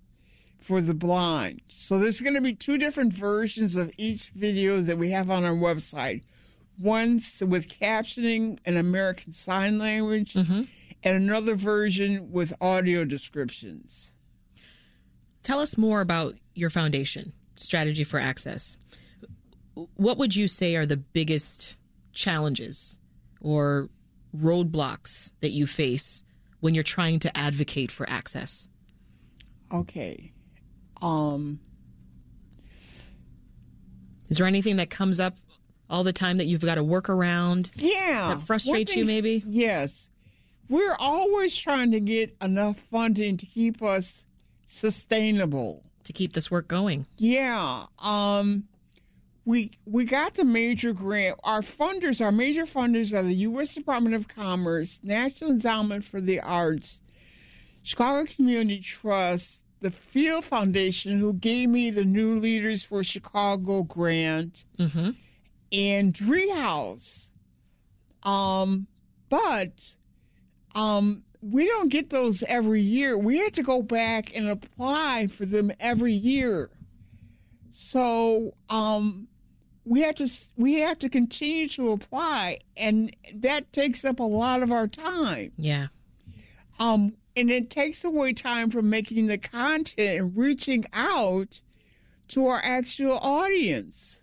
for 0.61 0.81
the 0.81 0.95
blind. 0.95 1.63
So 1.69 1.99
there's 1.99 2.21
going 2.21 2.35
to 2.35 2.41
be 2.41 2.55
two 2.55 2.79
different 2.79 3.13
versions 3.13 3.77
of 3.77 3.93
each 3.97 4.31
video 4.31 4.81
that 4.81 4.99
we 4.99 5.11
have 5.11 5.31
on 5.31 5.45
our 5.45 5.55
website. 5.55 6.23
One 6.79 7.15
with 7.15 7.69
captioning 7.69 8.59
and 8.65 8.79
American 8.79 9.33
Sign 9.33 9.79
Language, 9.79 10.35
mm-hmm. 10.35 10.63
and 11.05 11.17
another 11.23 11.55
version 11.55 12.31
with 12.33 12.55
audio 12.61 13.05
descriptions. 13.05 14.13
Tell 15.43 15.59
us 15.59 15.77
more 15.77 16.01
about 16.01 16.35
your 16.55 16.71
foundation, 16.71 17.33
Strategy 17.57 18.05
for 18.05 18.19
Access. 18.19 18.77
What 19.75 20.19
would 20.19 20.37
you 20.37 20.49
say 20.49 20.77
are 20.77 20.87
the 20.87 20.97
biggest 20.97 21.77
challenges 22.13 22.99
or 23.41 23.89
roadblocks 24.37 25.33
that 25.41 25.51
you 25.51 25.67
face 25.67 26.25
when 26.61 26.75
you're 26.75 26.83
trying 26.83 27.19
to 27.21 27.37
advocate 27.37 27.91
for 27.91 28.09
access? 28.09 28.69
Okay. 29.73 30.33
Um, 31.03 31.61
Is 34.29 34.37
there 34.39 34.47
anything 34.47 34.77
that 34.77 34.91
comes 34.91 35.19
up 35.21 35.37
all 35.89 36.05
the 36.05 36.13
time 36.13 36.37
that 36.37 36.47
you've 36.47 36.61
got 36.65 36.77
to 36.77 36.85
work 36.85 37.09
around? 37.09 37.71
yeah. 37.75 38.35
That 38.35 38.47
frustrates 38.47 38.95
you, 38.95 39.05
maybe? 39.05 39.43
Yes. 39.47 40.11
We're 40.69 40.97
always 41.01 41.57
trying 41.57 41.91
to 41.93 42.01
get 42.01 42.37
enough 42.41 42.79
funding 42.93 43.37
to 43.39 43.47
keep 43.47 43.83
us 43.83 44.27
sustainable. 44.67 45.83
to 46.05 46.13
keep 46.13 46.33
this 46.33 46.51
work 46.51 46.69
going? 46.69 47.07
Yeah. 47.17 47.87
Um 47.99 48.65
we 49.45 49.73
we 49.85 50.05
got 50.05 50.35
the 50.35 50.45
major 50.45 50.93
grant. 50.93 51.39
Our 51.43 51.61
funders, 51.63 52.25
our 52.25 52.31
major 52.31 52.67
funders 52.67 53.13
are 53.13 53.23
the 53.23 53.35
US 53.35 53.75
Department 53.75 54.15
of 54.15 54.29
Commerce, 54.29 55.01
National 55.03 55.51
Endowment 55.51 56.05
for 56.05 56.21
the 56.21 56.39
Arts, 56.41 57.01
Chicago 57.83 58.31
Community 58.33 58.79
Trust, 58.81 59.65
the 59.81 59.91
Field 59.91 60.45
Foundation, 60.45 61.19
who 61.19 61.33
gave 61.33 61.69
me 61.69 61.91
the 61.91 62.05
New 62.05 62.39
Leaders 62.39 62.83
for 62.83 63.03
Chicago 63.05 63.83
grant, 63.83 64.65
Mm-hmm. 64.79 65.11
and 65.73 66.15
Treehouse. 66.15 67.31
Um, 68.23 68.87
but 69.31 69.97
um, 70.75 71.25
we 71.41 71.67
don't 71.67 71.89
get 71.89 72.11
those 72.11 72.43
every 72.43 72.81
year. 72.83 73.17
We 73.17 73.39
have 73.39 73.53
to 73.53 73.63
go 73.63 73.81
back 73.83 74.37
and 74.37 74.49
apply 74.49 75.29
for 75.29 75.47
them 75.47 75.73
every 75.81 76.13
year. 76.13 76.69
So 77.71 78.55
um, 78.69 79.29
we 79.85 80.01
have 80.03 80.17
to 80.17 80.29
we 80.57 80.75
have 80.81 80.99
to 80.99 81.09
continue 81.09 81.69
to 81.71 81.93
apply, 81.93 82.59
and 82.77 83.15
that 83.35 83.73
takes 83.73 84.05
up 84.05 84.19
a 84.21 84.25
lot 84.25 84.63
of 84.63 84.71
our 84.73 84.87
time. 84.89 85.53
Yeah. 85.57 85.87
Um, 86.79 87.15
and 87.37 87.51
it 87.51 87.71
takes 87.71 88.05
away 88.05 88.33
time 88.33 88.71
from 88.71 88.91
making 88.91 89.27
the 89.27 89.39
content 89.39 90.21
and 90.21 90.37
reaching 90.37 90.85
out 90.93 91.61
to 92.29 92.47
our 92.47 92.61
actual 92.63 93.19
audience. 93.19 94.23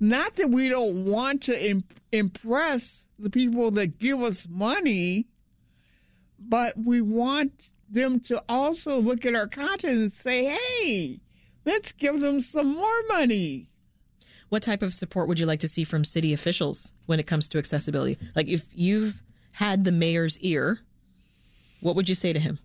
Not 0.00 0.36
that 0.36 0.50
we 0.50 0.68
don't 0.68 1.06
want 1.06 1.42
to 1.44 1.70
im- 1.70 1.84
impress 2.12 3.06
the 3.18 3.30
people 3.30 3.70
that 3.72 3.98
give 3.98 4.20
us 4.22 4.46
money, 4.48 5.26
but 6.38 6.74
we 6.76 7.00
want 7.00 7.70
them 7.88 8.20
to 8.20 8.42
also 8.48 9.00
look 9.00 9.24
at 9.24 9.34
our 9.34 9.48
content 9.48 9.98
and 9.98 10.12
say, 10.12 10.56
hey, 10.56 11.20
let's 11.64 11.92
give 11.92 12.20
them 12.20 12.40
some 12.40 12.74
more 12.74 13.02
money. 13.08 13.70
What 14.50 14.62
type 14.62 14.82
of 14.82 14.94
support 14.94 15.28
would 15.28 15.38
you 15.38 15.46
like 15.46 15.60
to 15.60 15.68
see 15.68 15.84
from 15.84 16.04
city 16.04 16.32
officials 16.32 16.92
when 17.06 17.20
it 17.20 17.26
comes 17.26 17.48
to 17.50 17.58
accessibility? 17.58 18.18
Like 18.34 18.48
if 18.48 18.66
you've 18.72 19.22
had 19.52 19.84
the 19.84 19.92
mayor's 19.92 20.38
ear, 20.38 20.80
what 21.80 21.96
would 21.96 22.08
you 22.08 22.14
say 22.14 22.32
to 22.32 22.40
him? 22.40 22.58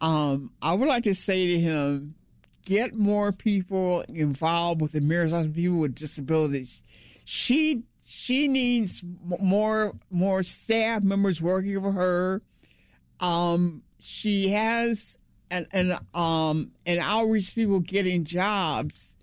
um, 0.00 0.50
I 0.60 0.74
would 0.74 0.88
like 0.88 1.04
to 1.04 1.14
say 1.14 1.46
to 1.46 1.60
him, 1.60 2.14
get 2.66 2.94
more 2.94 3.32
people 3.32 4.02
involved 4.08 4.80
with 4.80 4.92
the 4.92 5.00
mayor's 5.00 5.32
office, 5.32 5.52
people 5.54 5.78
with 5.78 5.94
disabilities. 5.94 6.82
She 7.24 7.84
she 8.06 8.48
needs 8.48 9.02
more 9.40 9.94
more 10.10 10.42
staff 10.42 11.02
members 11.02 11.40
working 11.40 11.80
for 11.80 11.92
her. 11.92 12.42
Um, 13.20 13.82
she 13.98 14.48
has 14.50 15.16
an 15.50 15.66
an 15.72 15.96
um 16.12 16.70
an 16.84 16.98
outreach 16.98 17.54
people 17.54 17.80
getting 17.80 18.24
jobs. 18.24 19.16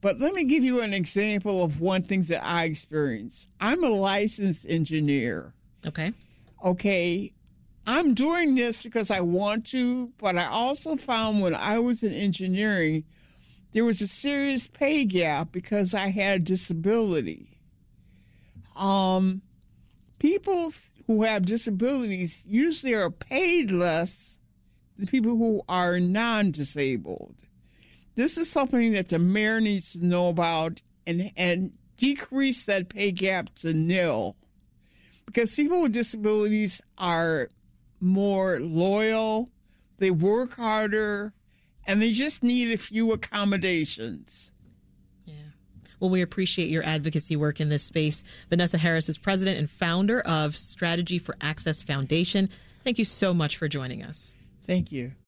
But 0.00 0.20
let 0.20 0.34
me 0.34 0.44
give 0.44 0.62
you 0.62 0.82
an 0.82 0.92
example 0.92 1.64
of 1.64 1.80
one 1.80 2.02
thing 2.02 2.22
that 2.24 2.44
I 2.44 2.64
experienced. 2.64 3.48
I'm 3.58 3.82
a 3.82 3.88
licensed 3.88 4.66
engineer 4.68 5.54
Okay. 5.86 6.10
Okay, 6.64 7.32
I'm 7.86 8.14
doing 8.14 8.54
this 8.54 8.82
because 8.82 9.10
I 9.10 9.20
want 9.20 9.66
to, 9.66 10.10
but 10.18 10.38
I 10.38 10.46
also 10.46 10.96
found 10.96 11.42
when 11.42 11.54
I 11.54 11.78
was 11.78 12.02
in 12.02 12.14
engineering, 12.14 13.04
there 13.72 13.84
was 13.84 14.00
a 14.00 14.08
serious 14.08 14.66
pay 14.66 15.04
gap 15.04 15.52
because 15.52 15.94
I 15.94 16.08
had 16.08 16.40
a 16.40 16.44
disability. 16.44 17.58
Um, 18.76 19.42
people 20.18 20.72
who 21.06 21.22
have 21.22 21.44
disabilities 21.44 22.44
usually 22.48 22.94
are 22.94 23.10
paid 23.10 23.70
less 23.70 24.38
than 24.96 25.06
people 25.06 25.36
who 25.36 25.62
are 25.68 26.00
non 26.00 26.50
disabled. 26.50 27.34
This 28.14 28.38
is 28.38 28.50
something 28.50 28.92
that 28.92 29.08
the 29.08 29.18
mayor 29.18 29.60
needs 29.60 29.92
to 29.92 30.06
know 30.06 30.28
about 30.28 30.80
and, 31.06 31.30
and 31.36 31.72
decrease 31.98 32.64
that 32.64 32.88
pay 32.88 33.10
gap 33.10 33.54
to 33.56 33.74
nil 33.74 34.36
because 35.26 35.54
people 35.54 35.82
with 35.82 35.92
disabilities 35.92 36.80
are 36.98 37.48
more 38.00 38.60
loyal, 38.60 39.48
they 39.98 40.10
work 40.10 40.56
harder, 40.56 41.32
and 41.86 42.00
they 42.00 42.12
just 42.12 42.42
need 42.42 42.72
a 42.72 42.78
few 42.78 43.12
accommodations. 43.12 44.52
Yeah. 45.24 45.34
Well, 46.00 46.10
we 46.10 46.22
appreciate 46.22 46.68
your 46.68 46.84
advocacy 46.84 47.36
work 47.36 47.60
in 47.60 47.68
this 47.68 47.82
space. 47.82 48.24
Vanessa 48.50 48.78
Harris 48.78 49.08
is 49.08 49.18
president 49.18 49.58
and 49.58 49.68
founder 49.68 50.20
of 50.20 50.56
Strategy 50.56 51.18
for 51.18 51.36
Access 51.40 51.82
Foundation. 51.82 52.48
Thank 52.84 52.98
you 52.98 53.04
so 53.04 53.32
much 53.32 53.56
for 53.56 53.68
joining 53.68 54.02
us. 54.02 54.34
Thank 54.66 54.92
you. 54.92 55.12